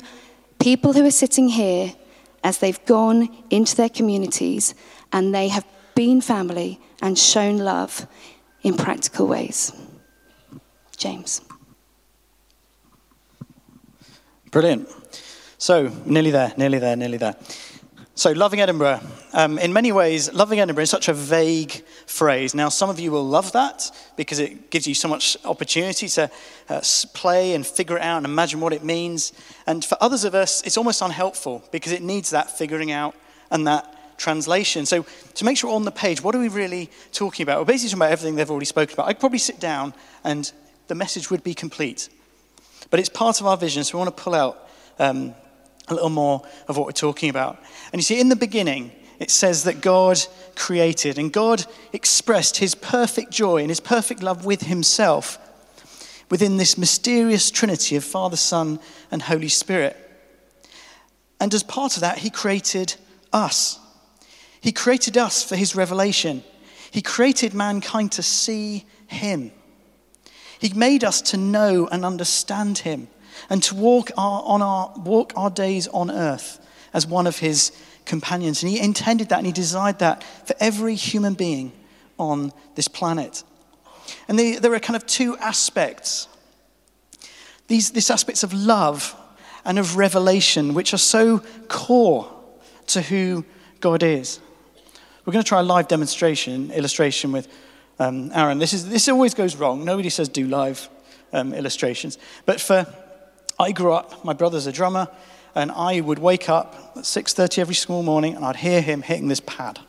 people 0.59 0.93
who 0.93 1.05
are 1.05 1.11
sitting 1.11 1.49
here 1.49 1.93
as 2.43 2.59
they've 2.59 2.83
gone 2.85 3.27
into 3.49 3.75
their 3.75 3.89
communities 3.89 4.73
and 5.11 5.35
they 5.35 5.47
have 5.49 5.65
been 5.93 6.21
family 6.21 6.79
and 7.01 7.17
shown 7.17 7.57
love 7.57 8.07
in 8.61 8.75
practical 8.75 9.27
ways. 9.27 9.73
James. 10.95 11.41
Brilliant. 14.51 14.87
So, 15.65 15.91
nearly 16.05 16.29
there, 16.29 16.53
nearly 16.57 16.77
there, 16.77 16.95
nearly 16.95 17.17
there. 17.17 17.35
So, 18.13 18.33
loving 18.33 18.61
Edinburgh. 18.61 18.99
Um, 19.33 19.57
in 19.57 19.73
many 19.73 19.91
ways, 19.91 20.31
loving 20.31 20.59
Edinburgh 20.59 20.83
is 20.83 20.91
such 20.91 21.07
a 21.07 21.13
vague 21.13 21.71
phrase. 22.05 22.53
Now, 22.53 22.69
some 22.69 22.91
of 22.91 22.99
you 22.99 23.11
will 23.11 23.25
love 23.25 23.51
that 23.53 23.89
because 24.15 24.37
it 24.37 24.69
gives 24.69 24.85
you 24.85 24.93
so 24.93 25.07
much 25.07 25.35
opportunity 25.43 26.07
to 26.07 26.29
uh, 26.69 26.81
play 27.15 27.55
and 27.55 27.65
figure 27.65 27.97
it 27.97 28.03
out 28.03 28.17
and 28.17 28.27
imagine 28.27 28.59
what 28.59 28.73
it 28.73 28.83
means. 28.83 29.33
And 29.65 29.83
for 29.83 29.97
others 30.01 30.23
of 30.23 30.35
us, 30.35 30.61
it's 30.67 30.77
almost 30.77 31.01
unhelpful 31.01 31.63
because 31.71 31.93
it 31.93 32.03
needs 32.03 32.29
that 32.29 32.55
figuring 32.55 32.91
out 32.91 33.15
and 33.49 33.65
that 33.65 34.19
translation. 34.19 34.85
So, 34.85 35.03
to 35.33 35.45
make 35.45 35.57
sure 35.57 35.73
on 35.73 35.83
the 35.83 35.91
page, 35.91 36.21
what 36.21 36.35
are 36.35 36.39
we 36.39 36.49
really 36.49 36.91
talking 37.11 37.41
about? 37.43 37.57
We're 37.57 37.65
basically 37.65 37.89
talking 37.89 38.01
about 38.03 38.11
everything 38.11 38.35
they've 38.35 38.51
already 38.51 38.67
spoken 38.67 38.93
about. 38.93 39.07
I'd 39.07 39.19
probably 39.19 39.39
sit 39.39 39.59
down 39.59 39.95
and 40.23 40.51
the 40.89 40.93
message 40.93 41.31
would 41.31 41.43
be 41.43 41.55
complete. 41.55 42.09
But 42.91 42.99
it's 42.99 43.09
part 43.09 43.41
of 43.41 43.47
our 43.47 43.57
vision, 43.57 43.83
so 43.83 43.97
we 43.97 44.05
want 44.05 44.15
to 44.15 44.23
pull 44.23 44.35
out 44.35 44.69
um, 44.99 45.33
a 45.87 45.93
little 45.93 46.09
more 46.09 46.41
of 46.67 46.77
what 46.77 46.85
we're 46.85 46.91
talking 46.91 47.29
about. 47.29 47.61
And 47.91 47.99
you 47.99 48.03
see, 48.03 48.19
in 48.19 48.29
the 48.29 48.35
beginning, 48.35 48.91
it 49.19 49.31
says 49.31 49.63
that 49.63 49.81
God 49.81 50.19
created 50.55 51.17
and 51.17 51.31
God 51.31 51.65
expressed 51.93 52.57
his 52.57 52.75
perfect 52.75 53.31
joy 53.31 53.57
and 53.57 53.69
his 53.69 53.79
perfect 53.79 54.21
love 54.21 54.45
with 54.45 54.63
himself 54.63 55.39
within 56.29 56.57
this 56.57 56.77
mysterious 56.77 57.51
trinity 57.51 57.95
of 57.95 58.03
Father, 58.03 58.35
Son, 58.35 58.79
and 59.11 59.21
Holy 59.21 59.47
Spirit. 59.47 59.95
And 61.39 61.53
as 61.53 61.63
part 61.63 61.95
of 61.95 62.01
that, 62.01 62.19
he 62.19 62.29
created 62.29 62.95
us. 63.31 63.79
He 64.61 64.71
created 64.71 65.17
us 65.17 65.43
for 65.43 65.55
his 65.55 65.75
revelation. 65.75 66.43
He 66.89 67.01
created 67.01 67.53
mankind 67.53 68.13
to 68.13 68.23
see 68.23 68.85
him. 69.07 69.51
He 70.59 70.73
made 70.73 71.03
us 71.03 71.21
to 71.23 71.37
know 71.37 71.87
and 71.87 72.03
understand 72.03 72.79
him 72.79 73.07
and 73.49 73.61
to 73.63 73.75
walk 73.75 74.11
our, 74.17 74.43
on 74.43 74.61
our, 74.61 74.93
walk 74.97 75.33
our 75.35 75.49
days 75.49 75.87
on 75.89 76.09
earth 76.11 76.59
as 76.93 77.05
one 77.05 77.27
of 77.27 77.39
his 77.39 77.71
companions. 78.05 78.63
And 78.63 78.71
he 78.71 78.79
intended 78.79 79.29
that 79.29 79.37
and 79.37 79.45
he 79.45 79.53
desired 79.53 79.99
that 79.99 80.23
for 80.45 80.55
every 80.59 80.95
human 80.95 81.33
being 81.33 81.71
on 82.17 82.53
this 82.75 82.87
planet. 82.87 83.43
And 84.27 84.37
they, 84.37 84.55
there 84.55 84.73
are 84.73 84.79
kind 84.79 84.95
of 84.95 85.05
two 85.05 85.37
aspects 85.37 86.27
these, 87.67 87.91
these 87.91 88.11
aspects 88.11 88.43
of 88.43 88.53
love 88.53 89.15
and 89.63 89.79
of 89.79 89.97
revelation, 89.97 90.73
which 90.73 90.93
are 90.93 90.99
so 90.99 91.39
core 91.67 92.31
to 92.87 93.01
who 93.01 93.43
God 93.79 94.03
is. 94.03 94.39
We're 95.25 95.33
going 95.33 95.43
to 95.43 95.47
try 95.47 95.61
a 95.61 95.63
live 95.63 95.87
demonstration, 95.87 96.71
illustration 96.71 97.31
with 97.31 97.47
um, 97.97 98.31
Aaron. 98.33 98.59
This, 98.59 98.73
is, 98.73 98.87
this 98.87 99.09
always 99.09 99.33
goes 99.33 99.55
wrong. 99.55 99.83
Nobody 99.83 100.09
says 100.09 100.29
do 100.29 100.47
live 100.47 100.87
um, 101.33 101.53
illustrations. 101.53 102.19
But 102.45 102.61
for, 102.61 102.85
I 103.59 103.71
grew 103.71 103.93
up, 103.93 104.23
my 104.25 104.33
brother's 104.33 104.67
a 104.67 104.71
drummer, 104.71 105.07
and 105.55 105.71
I 105.71 106.01
would 106.01 106.19
wake 106.19 106.49
up 106.49 106.75
at 106.95 107.03
6.30 107.03 107.59
every 107.59 107.75
school 107.75 108.03
morning 108.03 108.35
and 108.35 108.43
I'd 108.43 108.57
hear 108.57 108.81
him 108.81 109.01
hitting 109.01 109.29
this 109.29 109.39
pad. 109.39 109.79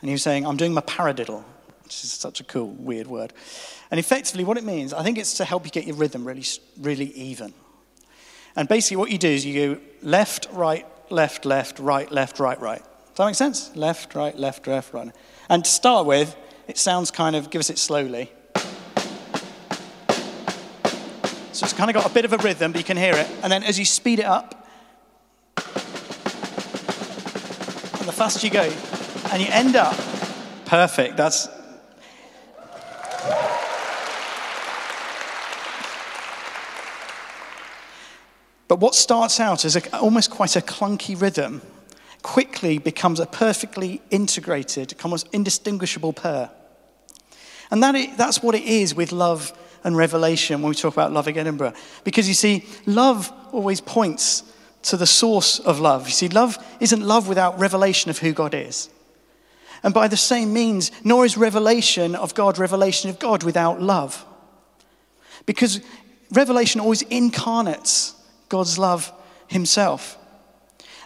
And 0.00 0.08
he 0.08 0.12
was 0.12 0.22
saying, 0.22 0.46
I'm 0.46 0.56
doing 0.56 0.72
my 0.72 0.80
paradiddle, 0.82 1.42
which 1.82 2.04
is 2.04 2.12
such 2.12 2.40
a 2.40 2.44
cool, 2.44 2.68
weird 2.68 3.08
word. 3.08 3.32
And 3.90 3.98
effectively 3.98 4.44
what 4.44 4.56
it 4.56 4.64
means, 4.64 4.92
I 4.92 5.02
think 5.02 5.18
it's 5.18 5.34
to 5.38 5.44
help 5.44 5.64
you 5.64 5.72
get 5.72 5.86
your 5.86 5.96
rhythm 5.96 6.24
really, 6.24 6.44
really 6.78 7.06
even. 7.14 7.52
And 8.54 8.68
basically 8.68 8.98
what 8.98 9.10
you 9.10 9.18
do 9.18 9.28
is 9.28 9.44
you 9.44 9.74
go 9.74 9.80
left, 10.02 10.48
right, 10.52 10.86
left, 11.10 11.44
left, 11.44 11.80
right, 11.80 12.10
left, 12.10 12.38
right, 12.38 12.60
right. 12.60 12.82
Does 12.82 13.16
that 13.16 13.26
make 13.26 13.34
sense? 13.34 13.74
Left, 13.74 14.14
right, 14.14 14.36
left, 14.38 14.66
left, 14.68 14.94
right. 14.94 15.10
And 15.48 15.64
to 15.64 15.70
start 15.70 16.06
with, 16.06 16.36
it 16.68 16.78
sounds 16.78 17.10
kind 17.10 17.34
of, 17.34 17.50
give 17.50 17.58
us 17.58 17.70
it 17.70 17.78
slowly. 17.78 18.30
So 21.58 21.64
it's 21.64 21.72
kind 21.72 21.90
of 21.90 21.94
got 21.94 22.08
a 22.08 22.14
bit 22.14 22.24
of 22.24 22.32
a 22.32 22.36
rhythm, 22.36 22.70
but 22.70 22.78
you 22.78 22.84
can 22.84 22.96
hear 22.96 23.14
it. 23.14 23.28
And 23.42 23.50
then 23.50 23.64
as 23.64 23.80
you 23.80 23.84
speed 23.84 24.20
it 24.20 24.24
up, 24.24 24.64
and 25.56 25.66
the 28.06 28.12
faster 28.12 28.46
you 28.46 28.52
go, 28.52 28.72
and 29.32 29.42
you 29.42 29.48
end 29.50 29.74
up 29.74 29.96
perfect. 30.66 31.16
That's. 31.16 31.48
But 38.68 38.78
what 38.78 38.94
starts 38.94 39.40
out 39.40 39.64
as 39.64 39.74
a, 39.74 39.96
almost 39.96 40.30
quite 40.30 40.54
a 40.54 40.60
clunky 40.60 41.20
rhythm 41.20 41.60
quickly 42.22 42.78
becomes 42.78 43.18
a 43.18 43.26
perfectly 43.26 44.00
integrated, 44.10 44.94
almost 45.02 45.26
indistinguishable 45.32 46.12
pair. 46.12 46.50
And 47.72 47.82
that 47.82 47.96
is, 47.96 48.16
that's 48.16 48.44
what 48.44 48.54
it 48.54 48.62
is 48.62 48.94
with 48.94 49.10
love 49.10 49.52
and 49.84 49.96
revelation 49.96 50.62
when 50.62 50.70
we 50.70 50.74
talk 50.74 50.92
about 50.92 51.12
love 51.12 51.26
loving 51.26 51.38
Edinburgh. 51.38 51.74
Because 52.04 52.28
you 52.28 52.34
see, 52.34 52.64
love 52.86 53.32
always 53.52 53.80
points 53.80 54.42
to 54.82 54.96
the 54.96 55.06
source 55.06 55.58
of 55.60 55.80
love. 55.80 56.06
You 56.06 56.12
see, 56.12 56.28
love 56.28 56.56
isn't 56.80 57.02
love 57.02 57.28
without 57.28 57.58
revelation 57.58 58.10
of 58.10 58.18
who 58.18 58.32
God 58.32 58.54
is. 58.54 58.88
And 59.82 59.94
by 59.94 60.08
the 60.08 60.16
same 60.16 60.52
means, 60.52 60.90
nor 61.04 61.24
is 61.24 61.36
revelation 61.36 62.14
of 62.14 62.34
God 62.34 62.58
revelation 62.58 63.10
of 63.10 63.18
God 63.18 63.42
without 63.42 63.80
love. 63.80 64.24
Because 65.46 65.80
revelation 66.32 66.80
always 66.80 67.02
incarnates 67.02 68.14
God's 68.48 68.78
love 68.78 69.12
himself. 69.46 70.16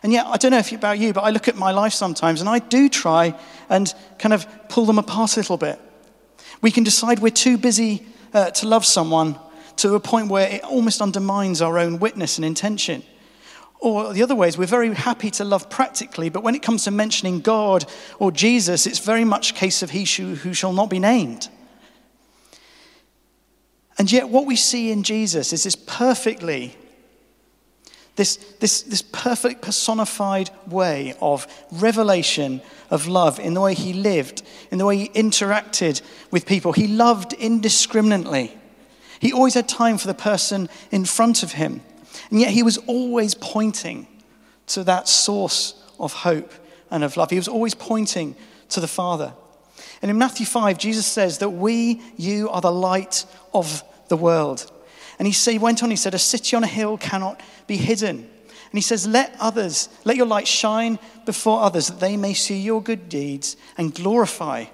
And 0.03 0.13
yet, 0.13 0.27
I 0.27 0.37
don't 0.37 0.51
know 0.51 0.59
if 0.59 0.73
about 0.73 0.99
you, 0.99 1.13
but 1.13 1.23
I 1.23 1.31
look 1.31 1.49
at 1.49 1.57
my 1.57 1.71
life 1.71 1.93
sometimes 1.93 2.41
and 2.41 2.49
I 2.49 2.59
do 2.59 2.89
try 2.89 3.39
and 3.69 3.93
kind 4.19 4.33
of 4.33 4.47
pull 4.69 4.85
them 4.85 4.99
apart 4.99 5.37
a 5.37 5.41
little 5.41 5.57
bit. 5.57 5.79
We 6.61 6.71
can 6.71 6.83
decide 6.83 7.21
we're 7.21 7.31
too 7.31 7.57
busy 7.57 8.05
uh, 8.35 8.51
to 8.51 8.69
love 8.69 8.85
someone 8.85 9.39
to 9.77 9.95
a 9.95 10.01
point 10.01 10.29
where 10.29 10.49
it 10.49 10.65
almost 10.65 11.01
undermines 11.01 11.63
our 11.63 11.79
own 11.79 11.99
witness 11.99 12.39
and 12.39 12.45
intention. 12.45 13.03
Or 13.81 14.13
the 14.13 14.23
other 14.23 14.37
way 14.37 14.47
is 14.47 14.57
we're 14.57 14.67
very 14.67 14.95
happy 14.95 15.31
to 15.33 15.45
love 15.45 15.69
practically, 15.69 16.29
but 16.29 16.45
when 16.45 16.55
it 16.55 16.63
comes 16.63 16.85
to 16.85 16.91
mentioning 16.91 17.41
God 17.41 17.85
or 18.19 18.31
Jesus, 18.31 18.87
it's 18.87 19.01
very 19.01 19.25
much 19.25 19.51
a 19.51 19.55
case 19.55 19.83
of 19.83 19.91
he 19.91 20.05
who 20.05 20.55
shall 20.55 20.73
not 20.73 20.89
be 20.89 21.01
named. 21.01 21.49
And 23.99 24.11
yet, 24.11 24.29
what 24.29 24.47
we 24.47 24.57
see 24.57 24.91
in 24.91 25.03
Jesus 25.03 25.53
is 25.53 25.65
this 25.65 25.77
perfectly, 25.77 26.77
this, 28.17 28.37
this, 28.61 28.83
this 28.83 29.03
perfect 29.03 29.63
personified 29.63 30.51
way 30.67 31.15
of 31.21 31.47
revelation 31.71 32.61
of 32.91 33.07
love 33.07 33.41
in 33.41 33.55
the 33.55 33.61
way 33.61 33.75
he 33.75 33.95
lived, 33.95 34.43
in 34.71 34.79
the 34.79 34.85
way 34.85 34.97
he 34.99 35.09
interacted 35.09 36.03
with 36.31 36.45
people. 36.45 36.73
He 36.73 36.89
loved 36.89 37.33
indiscriminately. 37.33 38.57
He 39.19 39.33
always 39.33 39.55
had 39.55 39.69
time 39.69 39.99
for 39.99 40.09
the 40.09 40.15
person 40.15 40.69
in 40.91 41.05
front 41.05 41.43
of 41.43 41.53
him. 41.53 41.81
And 42.31 42.41
yet 42.41 42.51
he 42.51 42.63
was 42.63 42.79
always 42.79 43.35
pointing 43.35 44.07
to 44.69 44.85
that 44.85 45.09
source 45.09 45.75
of 45.99 46.13
hope 46.13 46.53
and 46.91 47.05
of 47.05 47.17
love. 47.17 47.31
He 47.31 47.37
was 47.37 47.49
always 47.49 47.75
pointing 47.75 48.37
to 48.71 48.81
the 48.81 48.89
Father. 48.89 49.33
And 50.03 50.11
in 50.11 50.19
Matthew 50.19 50.45
5, 50.45 50.77
Jesus 50.77 51.07
says 51.07 51.39
that 51.39 51.51
we, 51.51 52.03
you, 52.17 52.51
are 52.51 52.61
the 52.61 52.73
light 52.73 53.25
of 53.55 53.83
the 54.09 54.17
world. 54.17 54.71
And 55.23 55.33
he, 55.33 55.53
he 55.53 55.57
went 55.57 55.85
on, 55.85 55.91
he 55.91 55.95
said, 55.95 56.15
A 56.15 56.19
city 56.19 56.57
on 56.57 56.65
a 56.65 56.67
hill 56.67 56.99
cannot 56.99 57.41
be 57.69 57.77
hidden. 57.77 58.17
And 58.17 58.73
he 58.73 58.81
says, 58.81 59.07
Let 59.07 59.37
others, 59.39 59.89
let 60.03 60.17
your 60.17 60.27
light 60.27 60.49
shine 60.49 60.99
before 61.25 61.63
others 61.63 61.87
that 61.87 62.01
they 62.01 62.17
may 62.17 62.35
see 62.35 62.59
your 62.59 62.83
good 62.83 63.09
deeds 63.09 63.57
and 63.79 63.95
glorify 63.95 64.65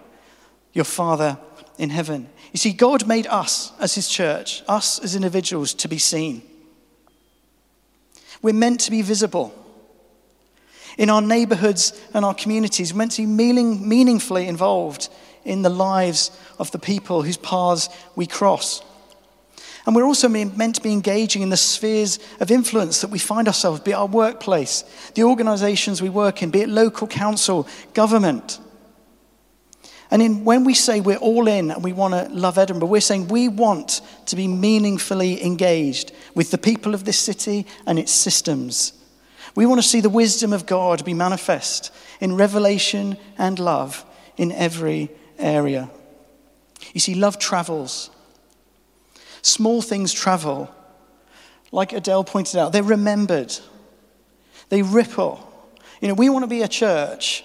your 0.72 0.86
Father 0.86 1.36
in 1.76 1.90
heaven. 1.90 2.30
You 2.50 2.56
see, 2.56 2.72
God 2.72 3.06
made 3.06 3.26
us 3.26 3.72
as 3.78 3.94
his 3.94 4.08
church, 4.08 4.62
us 4.66 4.98
as 5.00 5.14
individuals, 5.14 5.74
to 5.74 5.86
be 5.86 5.98
seen. 5.98 6.40
We're 8.40 8.54
meant 8.54 8.80
to 8.80 8.90
be 8.90 9.02
visible. 9.02 9.52
In 10.96 11.10
our 11.10 11.20
neighborhoods 11.20 11.92
and 12.14 12.24
our 12.24 12.32
communities, 12.32 12.94
we're 12.94 13.00
meant 13.00 13.12
to 13.12 13.20
be 13.20 13.26
meaning, 13.26 13.86
meaningfully 13.86 14.48
involved 14.48 15.10
in 15.44 15.60
the 15.60 15.68
lives 15.68 16.30
of 16.58 16.70
the 16.70 16.78
people 16.78 17.22
whose 17.22 17.36
paths 17.36 17.90
we 18.16 18.26
cross. 18.26 18.82
And 19.88 19.96
we're 19.96 20.04
also 20.04 20.28
meant 20.28 20.74
to 20.74 20.82
be 20.82 20.92
engaging 20.92 21.40
in 21.40 21.48
the 21.48 21.56
spheres 21.56 22.18
of 22.40 22.50
influence 22.50 23.00
that 23.00 23.08
we 23.08 23.18
find 23.18 23.48
ourselves, 23.48 23.80
be 23.80 23.92
it 23.92 23.94
our 23.94 24.06
workplace, 24.06 24.82
the 25.14 25.22
organizations 25.22 26.02
we 26.02 26.10
work 26.10 26.42
in, 26.42 26.50
be 26.50 26.60
it 26.60 26.68
local 26.68 27.06
council, 27.06 27.66
government. 27.94 28.60
And 30.10 30.20
in, 30.20 30.44
when 30.44 30.64
we 30.64 30.74
say 30.74 31.00
we're 31.00 31.16
all 31.16 31.48
in 31.48 31.70
and 31.70 31.82
we 31.82 31.94
want 31.94 32.12
to 32.12 32.28
love 32.34 32.58
Edinburgh, 32.58 32.90
we're 32.90 33.00
saying 33.00 33.28
we 33.28 33.48
want 33.48 34.02
to 34.26 34.36
be 34.36 34.46
meaningfully 34.46 35.42
engaged 35.42 36.12
with 36.34 36.50
the 36.50 36.58
people 36.58 36.92
of 36.92 37.04
this 37.06 37.18
city 37.18 37.64
and 37.86 37.98
its 37.98 38.12
systems. 38.12 38.92
We 39.54 39.64
want 39.64 39.80
to 39.80 39.88
see 39.88 40.02
the 40.02 40.10
wisdom 40.10 40.52
of 40.52 40.66
God 40.66 41.02
be 41.02 41.14
manifest 41.14 41.94
in 42.20 42.36
revelation 42.36 43.16
and 43.38 43.58
love 43.58 44.04
in 44.36 44.52
every 44.52 45.08
area. 45.38 45.88
You 46.92 47.00
see, 47.00 47.14
love 47.14 47.38
travels. 47.38 48.10
Small 49.48 49.80
things 49.80 50.12
travel. 50.12 50.70
Like 51.72 51.94
Adele 51.94 52.22
pointed 52.22 52.56
out, 52.60 52.72
they're 52.72 52.82
remembered, 52.82 53.58
they 54.68 54.82
ripple. 54.82 55.42
You 56.02 56.08
know, 56.08 56.14
we 56.14 56.28
want 56.28 56.42
to 56.42 56.48
be 56.48 56.60
a 56.60 56.68
church 56.68 57.44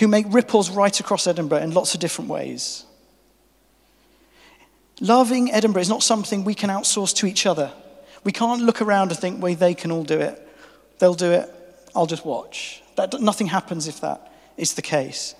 who 0.00 0.08
make 0.08 0.26
ripples 0.30 0.68
right 0.68 0.98
across 0.98 1.28
Edinburgh 1.28 1.58
in 1.60 1.70
lots 1.70 1.94
of 1.94 2.00
different 2.00 2.28
ways. 2.28 2.84
Loving 5.00 5.52
Edinburgh 5.52 5.82
is 5.82 5.88
not 5.88 6.02
something 6.02 6.42
we 6.42 6.54
can 6.54 6.70
outsource 6.70 7.14
to 7.16 7.26
each 7.26 7.46
other. 7.46 7.72
We 8.24 8.32
can't 8.32 8.62
look 8.62 8.82
around 8.82 9.12
and 9.12 9.18
think, 9.20 9.40
well, 9.40 9.54
they 9.54 9.74
can 9.74 9.92
all 9.92 10.02
do 10.02 10.18
it. 10.18 10.44
They'll 10.98 11.14
do 11.14 11.30
it. 11.30 11.48
I'll 11.94 12.06
just 12.06 12.26
watch. 12.26 12.82
That, 12.96 13.20
nothing 13.20 13.46
happens 13.46 13.86
if 13.86 14.00
that 14.00 14.32
is 14.56 14.74
the 14.74 14.82
case. 14.82 15.36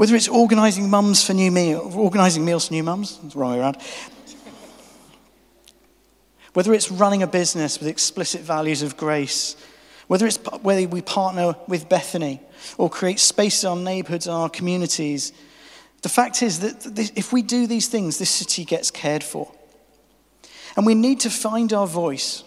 Whether 0.00 0.16
it's 0.16 0.28
organizing 0.28 0.88
mums 0.88 1.22
for 1.22 1.34
new 1.34 1.50
meals, 1.50 1.94
organizing 1.94 2.42
meals 2.42 2.68
for 2.68 2.72
new 2.72 2.82
mums, 2.82 3.18
it's 3.22 3.34
the 3.34 3.38
wrong 3.38 3.52
way 3.52 3.58
around. 3.58 3.76
Whether 6.54 6.72
it's 6.72 6.90
running 6.90 7.22
a 7.22 7.26
business 7.26 7.78
with 7.78 7.86
explicit 7.86 8.40
values 8.40 8.80
of 8.80 8.96
grace, 8.96 9.56
whether 10.06 10.26
it's 10.26 10.38
whether 10.62 10.88
we 10.88 11.02
partner 11.02 11.54
with 11.68 11.90
Bethany 11.90 12.40
or 12.78 12.88
create 12.88 13.20
space 13.20 13.62
in 13.62 13.68
our 13.68 13.76
neighborhoods 13.76 14.26
and 14.26 14.34
our 14.34 14.48
communities, 14.48 15.34
the 16.00 16.08
fact 16.08 16.42
is 16.42 16.60
that 16.60 17.12
if 17.14 17.30
we 17.30 17.42
do 17.42 17.66
these 17.66 17.88
things, 17.88 18.16
this 18.16 18.30
city 18.30 18.64
gets 18.64 18.90
cared 18.90 19.22
for. 19.22 19.52
And 20.78 20.86
we 20.86 20.94
need 20.94 21.20
to 21.20 21.30
find 21.30 21.74
our 21.74 21.86
voice 21.86 22.42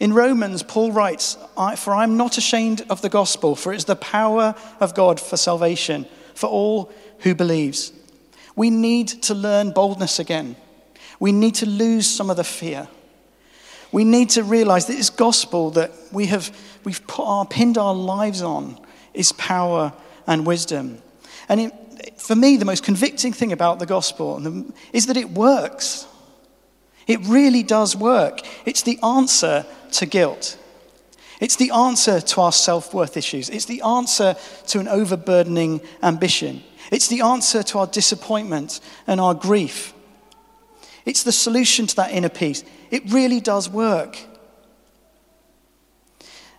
In 0.00 0.14
Romans, 0.14 0.62
Paul 0.62 0.90
writes, 0.92 1.36
For 1.76 1.94
I 1.94 2.02
am 2.02 2.16
not 2.16 2.38
ashamed 2.38 2.86
of 2.88 3.02
the 3.02 3.10
gospel, 3.10 3.56
for 3.56 3.74
it 3.74 3.76
is 3.76 3.84
the 3.84 3.94
power 3.94 4.54
of 4.80 4.94
God 4.94 5.20
for 5.20 5.36
salvation 5.36 6.06
for 6.40 6.48
all 6.48 6.90
who 7.18 7.34
believes. 7.34 7.92
We 8.56 8.70
need 8.70 9.08
to 9.24 9.34
learn 9.34 9.72
boldness 9.72 10.18
again. 10.18 10.56
We 11.18 11.32
need 11.32 11.56
to 11.56 11.66
lose 11.66 12.08
some 12.08 12.30
of 12.30 12.38
the 12.38 12.44
fear. 12.44 12.88
We 13.92 14.04
need 14.04 14.30
to 14.30 14.42
realize 14.42 14.86
that 14.86 14.96
this 14.96 15.10
gospel 15.10 15.70
that 15.72 15.90
we 16.12 16.26
have 16.26 16.56
we've 16.84 17.06
put 17.06 17.24
our, 17.24 17.44
pinned 17.44 17.76
our 17.76 17.94
lives 17.94 18.40
on 18.40 18.78
is 19.12 19.32
power 19.32 19.92
and 20.26 20.46
wisdom. 20.46 21.02
And 21.48 21.60
it, 21.60 22.20
for 22.20 22.34
me, 22.34 22.56
the 22.56 22.64
most 22.64 22.84
convicting 22.84 23.34
thing 23.34 23.52
about 23.52 23.78
the 23.78 23.86
gospel 23.86 24.64
is 24.94 25.06
that 25.06 25.18
it 25.18 25.30
works. 25.30 26.06
It 27.06 27.20
really 27.26 27.62
does 27.62 27.94
work. 27.94 28.40
It's 28.64 28.82
the 28.82 28.98
answer 29.02 29.66
to 29.92 30.06
guilt. 30.06 30.56
It's 31.40 31.56
the 31.56 31.70
answer 31.70 32.20
to 32.20 32.40
our 32.42 32.52
self 32.52 32.92
worth 32.92 33.16
issues. 33.16 33.48
It's 33.48 33.64
the 33.64 33.82
answer 33.82 34.36
to 34.68 34.78
an 34.78 34.88
overburdening 34.88 35.80
ambition. 36.02 36.62
It's 36.92 37.08
the 37.08 37.22
answer 37.22 37.62
to 37.62 37.78
our 37.78 37.86
disappointment 37.86 38.80
and 39.06 39.20
our 39.20 39.34
grief. 39.34 39.94
It's 41.06 41.22
the 41.22 41.32
solution 41.32 41.86
to 41.86 41.96
that 41.96 42.12
inner 42.12 42.28
peace. 42.28 42.62
It 42.90 43.10
really 43.10 43.40
does 43.40 43.68
work. 43.68 44.18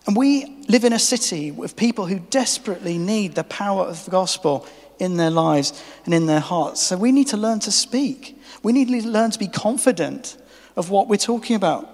And 0.06 0.16
we 0.16 0.64
live 0.68 0.84
in 0.84 0.92
a 0.92 0.98
city 0.98 1.52
with 1.52 1.76
people 1.76 2.06
who 2.06 2.18
desperately 2.18 2.98
need 2.98 3.34
the 3.36 3.44
power 3.44 3.84
of 3.84 4.04
the 4.04 4.10
gospel 4.10 4.66
in 4.98 5.16
their 5.16 5.30
lives 5.30 5.80
and 6.04 6.12
in 6.12 6.26
their 6.26 6.40
hearts. 6.40 6.80
So 6.80 6.96
we 6.96 7.12
need 7.12 7.28
to 7.28 7.36
learn 7.36 7.60
to 7.60 7.70
speak. 7.70 8.40
We 8.64 8.72
need 8.72 8.88
to 8.88 9.08
learn 9.08 9.30
to 9.30 9.38
be 9.38 9.48
confident 9.48 10.36
of 10.76 10.90
what 10.90 11.06
we're 11.08 11.16
talking 11.18 11.54
about. 11.54 11.88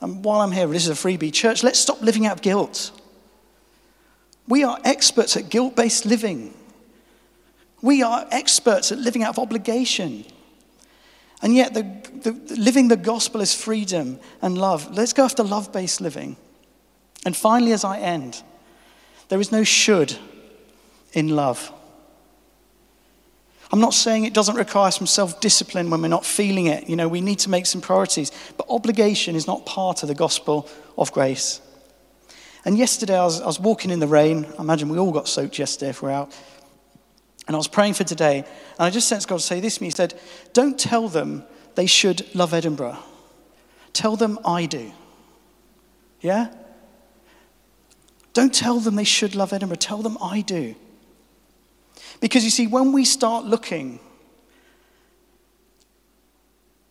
And 0.00 0.24
while 0.24 0.40
I'm 0.40 0.52
here, 0.52 0.66
this 0.66 0.86
is 0.86 0.90
a 0.90 1.08
freebie. 1.08 1.32
Church, 1.32 1.62
let's 1.62 1.78
stop 1.78 2.02
living 2.02 2.26
out 2.26 2.36
of 2.36 2.42
guilt. 2.42 2.92
We 4.48 4.62
are 4.64 4.78
experts 4.84 5.36
at 5.36 5.48
guilt 5.48 5.74
based 5.74 6.04
living. 6.06 6.54
We 7.82 8.02
are 8.02 8.26
experts 8.30 8.92
at 8.92 8.98
living 8.98 9.22
out 9.22 9.30
of 9.30 9.38
obligation. 9.38 10.24
And 11.42 11.54
yet, 11.54 11.74
the, 11.74 11.82
the, 12.22 12.32
living 12.56 12.88
the 12.88 12.96
gospel 12.96 13.40
is 13.40 13.54
freedom 13.54 14.18
and 14.40 14.56
love. 14.56 14.90
Let's 14.96 15.12
go 15.12 15.24
after 15.24 15.42
love 15.42 15.72
based 15.72 16.00
living. 16.00 16.36
And 17.24 17.36
finally, 17.36 17.72
as 17.72 17.84
I 17.84 17.98
end, 17.98 18.42
there 19.28 19.40
is 19.40 19.52
no 19.52 19.64
should 19.64 20.16
in 21.12 21.28
love. 21.28 21.72
I'm 23.72 23.80
not 23.80 23.94
saying 23.94 24.24
it 24.24 24.34
doesn't 24.34 24.54
require 24.54 24.90
some 24.90 25.06
self 25.06 25.40
discipline 25.40 25.90
when 25.90 26.00
we're 26.00 26.08
not 26.08 26.24
feeling 26.24 26.66
it. 26.66 26.88
You 26.88 26.96
know, 26.96 27.08
we 27.08 27.20
need 27.20 27.40
to 27.40 27.50
make 27.50 27.66
some 27.66 27.80
priorities. 27.80 28.30
But 28.56 28.66
obligation 28.68 29.34
is 29.34 29.46
not 29.46 29.66
part 29.66 30.02
of 30.02 30.08
the 30.08 30.14
gospel 30.14 30.68
of 30.96 31.12
grace. 31.12 31.60
And 32.64 32.78
yesterday 32.78 33.18
I 33.18 33.24
was, 33.24 33.40
I 33.40 33.46
was 33.46 33.60
walking 33.60 33.90
in 33.90 34.00
the 34.00 34.06
rain. 34.06 34.46
I 34.58 34.62
imagine 34.62 34.88
we 34.88 34.98
all 34.98 35.12
got 35.12 35.28
soaked 35.28 35.58
yesterday 35.58 35.90
if 35.90 36.02
we're 36.02 36.10
out. 36.10 36.36
And 37.46 37.54
I 37.54 37.58
was 37.58 37.68
praying 37.68 37.94
for 37.94 38.04
today. 38.04 38.38
And 38.38 38.46
I 38.78 38.90
just 38.90 39.08
sensed 39.08 39.28
God 39.28 39.40
say 39.40 39.60
this 39.60 39.76
to 39.76 39.82
me. 39.82 39.88
He 39.88 39.92
said, 39.92 40.18
Don't 40.52 40.78
tell 40.78 41.08
them 41.08 41.44
they 41.74 41.86
should 41.86 42.34
love 42.34 42.54
Edinburgh. 42.54 42.98
Tell 43.92 44.16
them 44.16 44.38
I 44.44 44.66
do. 44.66 44.92
Yeah? 46.20 46.52
Don't 48.32 48.54
tell 48.54 48.80
them 48.80 48.96
they 48.96 49.04
should 49.04 49.34
love 49.34 49.52
Edinburgh. 49.52 49.78
Tell 49.78 50.02
them 50.02 50.18
I 50.20 50.40
do. 50.40 50.74
Because 52.20 52.44
you 52.44 52.50
see, 52.50 52.66
when 52.66 52.92
we 52.92 53.04
start 53.04 53.44
looking 53.44 54.00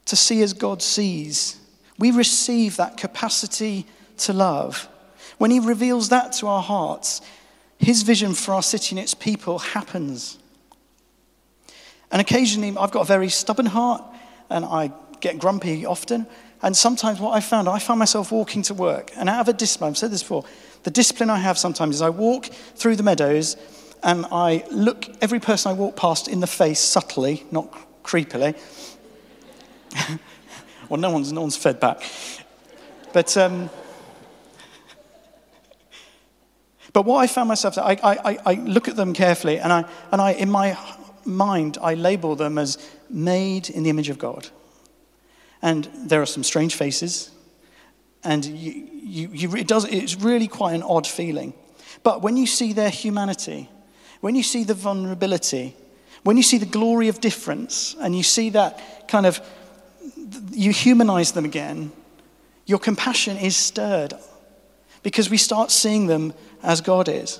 to 0.06 0.16
see 0.16 0.42
as 0.44 0.54
God 0.54 0.82
sees, 0.82 1.58
we 1.98 2.12
receive 2.12 2.78
that 2.78 2.98
capacity 2.98 3.86
to 4.18 4.34
love. 4.34 4.88
When 5.38 5.52
He 5.52 5.60
reveals 5.60 6.10
that 6.10 6.34
to 6.34 6.48
our 6.48 6.62
hearts, 6.62 7.22
His 7.80 8.04
vision 8.04 8.34
for 8.34 8.54
our 8.54 8.64
city 8.64 8.96
and 8.96 9.00
its 9.00 9.14
people 9.14 9.60
happens. 9.60 10.38
And 12.12 12.22
occasionally, 12.22 12.76
I've 12.78 12.92
got 12.92 13.02
a 13.02 13.06
very 13.06 13.30
stubborn 13.30 13.66
heart 13.66 14.04
and 14.50 14.64
I 14.64 14.92
get 15.22 15.40
grumpy 15.40 15.86
often. 15.86 16.28
And 16.62 16.76
sometimes, 16.76 17.20
what 17.20 17.32
I 17.32 17.42
found, 17.42 17.68
I 17.68 17.80
find 17.80 18.00
myself 18.00 18.32
walking 18.32 18.62
to 18.64 18.74
work. 18.74 19.12
And 19.18 19.28
out 19.28 19.42
of 19.42 19.48
a 19.48 19.54
discipline, 19.54 19.90
I've 19.90 19.98
said 19.98 20.12
this 20.12 20.24
before, 20.24 20.46
the 20.84 20.92
discipline 20.92 21.30
I 21.30 21.38
have 21.38 21.58
sometimes 21.58 21.96
is 21.96 22.02
I 22.02 22.10
walk 22.10 22.46
through 22.46 22.96
the 22.96 23.04
meadows 23.04 23.58
and 24.06 24.28
I 24.32 24.64
look 24.70 25.10
every 25.20 25.40
person 25.40 25.72
I 25.72 25.74
walk 25.74 25.96
past 25.96 26.28
in 26.28 26.40
the 26.40 26.48
face 26.48 26.80
subtly, 26.80 27.44
not 27.50 28.04
creepily. 28.04 28.56
well, 30.90 31.00
no 31.00 31.10
one's, 31.10 31.34
no 31.34 31.42
one's 31.42 31.58
fed 31.58 31.80
back. 31.80 32.04
But, 33.14 33.36
um, 33.36 33.72
but 36.94 37.04
what 37.04 37.18
I 37.18 37.26
found 37.26 37.50
myself, 37.50 37.80
I, 37.80 37.98
I, 38.04 38.38
I 38.46 38.54
look 38.54 38.88
at 38.88 38.96
them 38.96 39.12
carefully 39.14 39.58
and, 39.58 39.74
I, 39.74 39.86
and 40.12 40.22
I, 40.22 40.34
in 40.34 40.52
my 40.52 40.78
mind, 41.26 41.80
I 41.82 41.96
label 41.96 42.36
them 42.36 42.60
as 42.60 42.78
made 43.10 43.72
in 43.72 43.82
the 43.82 43.90
image 43.90 44.10
of 44.10 44.20
God. 44.20 44.48
And 45.64 45.90
there 45.96 46.22
are 46.22 46.28
some 46.28 46.44
strange 46.44 46.76
faces, 46.76 47.32
and 48.24 48.46
you, 48.46 48.88
you, 48.94 49.30
you, 49.34 49.56
it 49.56 49.68
does, 49.68 49.86
it's 49.86 50.16
really 50.22 50.48
quite 50.48 50.76
an 50.76 50.84
odd 50.84 51.08
feeling. 51.08 51.56
But 52.04 52.22
when 52.22 52.38
you 52.38 52.46
see 52.46 52.72
their 52.72 52.92
humanity, 52.92 53.68
when 54.22 54.36
you 54.36 54.44
see 54.44 54.64
the 54.64 54.74
vulnerability, 54.74 55.76
when 56.24 56.38
you 56.38 56.44
see 56.44 56.58
the 56.58 56.66
glory 56.66 57.08
of 57.08 57.22
difference, 57.22 57.96
and 58.00 58.16
you 58.16 58.24
see 58.24 58.50
that 58.52 59.08
kind 59.08 59.26
of, 59.26 59.40
you 60.52 60.72
humanize 60.72 61.32
them 61.34 61.46
again, 61.46 61.92
your 62.66 62.80
compassion 62.80 63.38
is 63.38 63.56
stirred 63.56 64.14
because 65.04 65.30
we 65.30 65.38
start 65.38 65.70
seeing 65.70 66.08
them 66.08 66.34
as 66.64 66.82
God 66.82 67.08
is. 67.08 67.40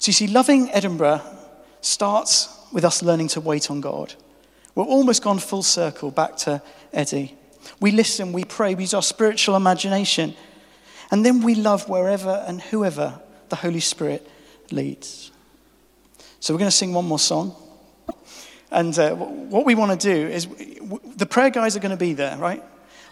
So 0.00 0.08
you 0.08 0.12
see, 0.12 0.26
loving 0.26 0.70
Edinburgh 0.70 1.22
starts 1.80 2.48
with 2.72 2.84
us 2.84 3.02
learning 3.02 3.28
to 3.28 3.40
wait 3.40 3.70
on 3.70 3.80
God. 3.80 4.14
We're 4.74 4.84
almost 4.84 5.22
gone 5.22 5.38
full 5.38 5.62
circle 5.62 6.10
back 6.10 6.36
to 6.38 6.62
Eddie. 6.92 7.36
We 7.80 7.90
listen, 7.90 8.32
we 8.32 8.44
pray, 8.44 8.74
we 8.74 8.84
use 8.84 8.94
our 8.94 9.02
spiritual 9.02 9.56
imagination, 9.56 10.34
and 11.10 11.24
then 11.24 11.42
we 11.42 11.54
love 11.54 11.88
wherever 11.88 12.44
and 12.46 12.60
whoever 12.60 13.20
the 13.48 13.56
Holy 13.56 13.80
Spirit 13.80 14.28
leads. 14.72 15.30
So 16.40 16.54
we're 16.54 16.58
going 16.58 16.70
to 16.70 16.76
sing 16.76 16.94
one 16.94 17.06
more 17.06 17.18
song. 17.18 17.54
And 18.70 18.96
uh, 18.98 19.14
what 19.14 19.66
we 19.66 19.74
want 19.74 20.00
to 20.00 20.14
do 20.14 20.28
is, 20.28 20.46
the 21.16 21.26
prayer 21.26 21.50
guys 21.50 21.76
are 21.76 21.80
going 21.80 21.90
to 21.90 21.96
be 21.96 22.12
there, 22.12 22.36
right? 22.36 22.62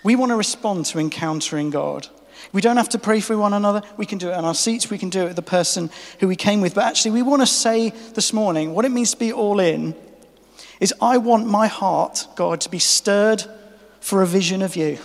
We 0.05 0.15
want 0.15 0.31
to 0.31 0.37
respond 0.37 0.87
to 0.87 0.99
encountering 0.99 1.71
God. 1.71 2.07
We 2.53 2.61
don't 2.61 2.77
have 2.77 2.89
to 2.91 2.99
pray 2.99 3.21
for 3.21 3.37
one 3.37 3.53
another. 3.53 3.83
We 3.97 4.07
can 4.07 4.19
do 4.19 4.29
it 4.29 4.35
on 4.35 4.45
our 4.45 4.55
seats. 4.55 4.89
We 4.89 4.99
can 4.99 5.11
do 5.11 5.23
it 5.23 5.27
with 5.27 5.37
the 5.37 5.43
person 5.43 5.91
who 6.21 6.29
we 6.29 6.37
came 6.37 6.61
with. 6.61 6.75
But 6.75 6.85
actually, 6.85 7.11
we 7.11 7.23
want 7.23 7.43
to 7.43 7.47
say 7.47 7.91
this 8.15 8.33
morning 8.33 8.75
what 8.75 8.85
it 8.85 8.91
means 8.91 9.11
to 9.11 9.17
be 9.17 9.33
all 9.33 9.59
in 9.59 9.95
is 10.81 10.95
I 11.03 11.19
want 11.19 11.47
my 11.47 11.67
heart, 11.67 12.27
God, 12.37 12.61
to 12.61 12.71
be 12.71 12.79
stirred 12.79 13.45
for 14.01 14.23
a 14.23 14.27
vision 14.27 14.63
of 14.63 14.77
you. 14.77 14.99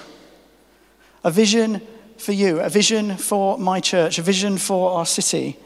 A 1.23 1.31
vision 1.31 1.81
for 2.17 2.31
you, 2.31 2.59
a 2.59 2.69
vision 2.69 3.17
for 3.17 3.57
my 3.57 3.79
church, 3.79 4.19
a 4.19 4.21
vision 4.21 4.57
for 4.57 4.91
our 4.91 5.05
city. 5.05 5.57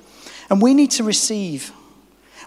And 0.49 0.61
we 0.61 0.73
need 0.73 0.91
to 0.91 1.03
receive. 1.03 1.71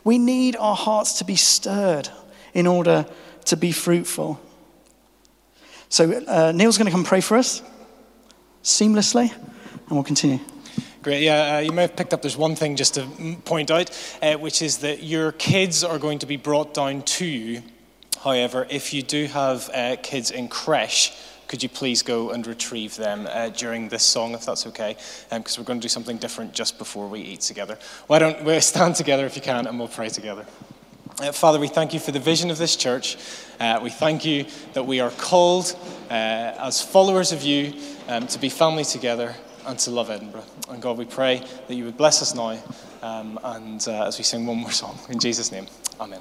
We 0.05 0.19
need 0.19 0.57
our 0.57 0.77
hearts 0.77 1.15
to 1.19 1.25
be 1.25 1.37
stirred 1.37 2.09
in 2.55 2.67
order 2.67 3.07
to 3.47 3.57
be 3.57 3.73
fruitful. 3.73 4.41
So, 5.89 6.23
uh, 6.27 6.53
Neil's 6.55 6.79
going 6.79 6.87
to 6.87 6.93
come 6.93 7.05
pray 7.05 7.21
for 7.21 7.37
us 7.37 7.63
seamlessly, 8.63 9.33
and 9.33 9.91
we'll 9.91 10.05
continue. 10.05 10.39
Great. 11.03 11.23
Yeah, 11.23 11.57
uh, 11.57 11.59
you 11.61 11.73
may 11.73 11.83
have 11.83 11.97
picked 11.97 12.13
up. 12.13 12.21
There's 12.21 12.37
one 12.37 12.55
thing 12.55 12.77
just 12.77 12.95
to 12.95 13.07
point 13.45 13.71
out, 13.71 13.91
uh, 14.21 14.35
which 14.35 14.61
is 14.61 14.79
that 14.79 15.03
your 15.03 15.33
kids 15.33 15.83
are 15.83 15.99
going 15.99 16.19
to 16.19 16.27
be 16.27 16.37
brought 16.37 16.75
down 16.75 17.03
to 17.03 17.25
you. 17.25 17.63
However, 18.23 18.67
if 18.69 18.93
you 18.93 19.03
do 19.03 19.25
have 19.27 19.71
uh, 19.73 19.97
kids 20.03 20.31
in 20.31 20.49
creche, 20.49 21.13
could 21.51 21.65
you 21.65 21.69
please 21.69 22.01
go 22.01 22.31
and 22.31 22.47
retrieve 22.47 22.95
them 22.95 23.27
uh, 23.29 23.49
during 23.49 23.89
this 23.89 24.05
song, 24.05 24.35
if 24.35 24.47
that's 24.47 24.69
okay? 24.69 24.97
Because 25.31 25.59
um, 25.59 25.61
we're 25.61 25.67
going 25.67 25.81
to 25.81 25.83
do 25.83 25.89
something 25.89 26.17
different 26.17 26.55
just 26.55 26.79
before 26.79 27.09
we 27.09 27.19
eat 27.19 27.41
together. 27.41 27.77
Why 28.07 28.21
don't 28.21 28.45
we 28.45 28.61
stand 28.75 28.95
together 28.95 29.27
if 29.27 29.35
you 29.35 29.43
can 29.43 29.67
and 29.67 29.77
we'll 29.77 29.89
pray 29.89 30.11
together? 30.11 30.47
Uh, 31.21 31.33
Father, 31.33 31.59
we 31.59 31.67
thank 31.67 31.93
you 31.93 31.99
for 31.99 32.13
the 32.13 32.21
vision 32.21 32.53
of 32.53 32.59
this 32.59 32.77
church. 32.77 33.17
Uh, 33.59 33.81
we 33.83 33.91
thank 33.91 34.25
you 34.25 34.47
that 34.75 34.85
we 34.85 35.01
are 35.01 35.11
called 35.11 35.77
uh, 36.09 36.13
as 36.13 36.81
followers 36.81 37.33
of 37.33 37.43
you 37.43 37.75
um, 38.07 38.29
to 38.29 38.39
be 38.39 38.49
family 38.49 38.85
together 38.85 39.35
and 39.67 39.77
to 39.81 39.91
love 39.91 40.09
Edinburgh. 40.09 40.47
And 40.69 40.81
God, 40.81 40.99
we 40.99 41.05
pray 41.05 41.43
that 41.67 41.75
you 41.75 41.85
would 41.85 41.97
bless 41.97 42.23
us 42.23 42.33
now 42.33 42.63
um, 43.03 43.41
and 43.43 43.85
uh, 43.89 44.07
as 44.07 44.19
we 44.19 44.23
sing 44.23 44.47
one 44.47 44.59
more 44.59 44.71
song. 44.71 44.97
In 45.09 45.19
Jesus' 45.19 45.51
name, 45.51 45.67
amen. 46.01 46.21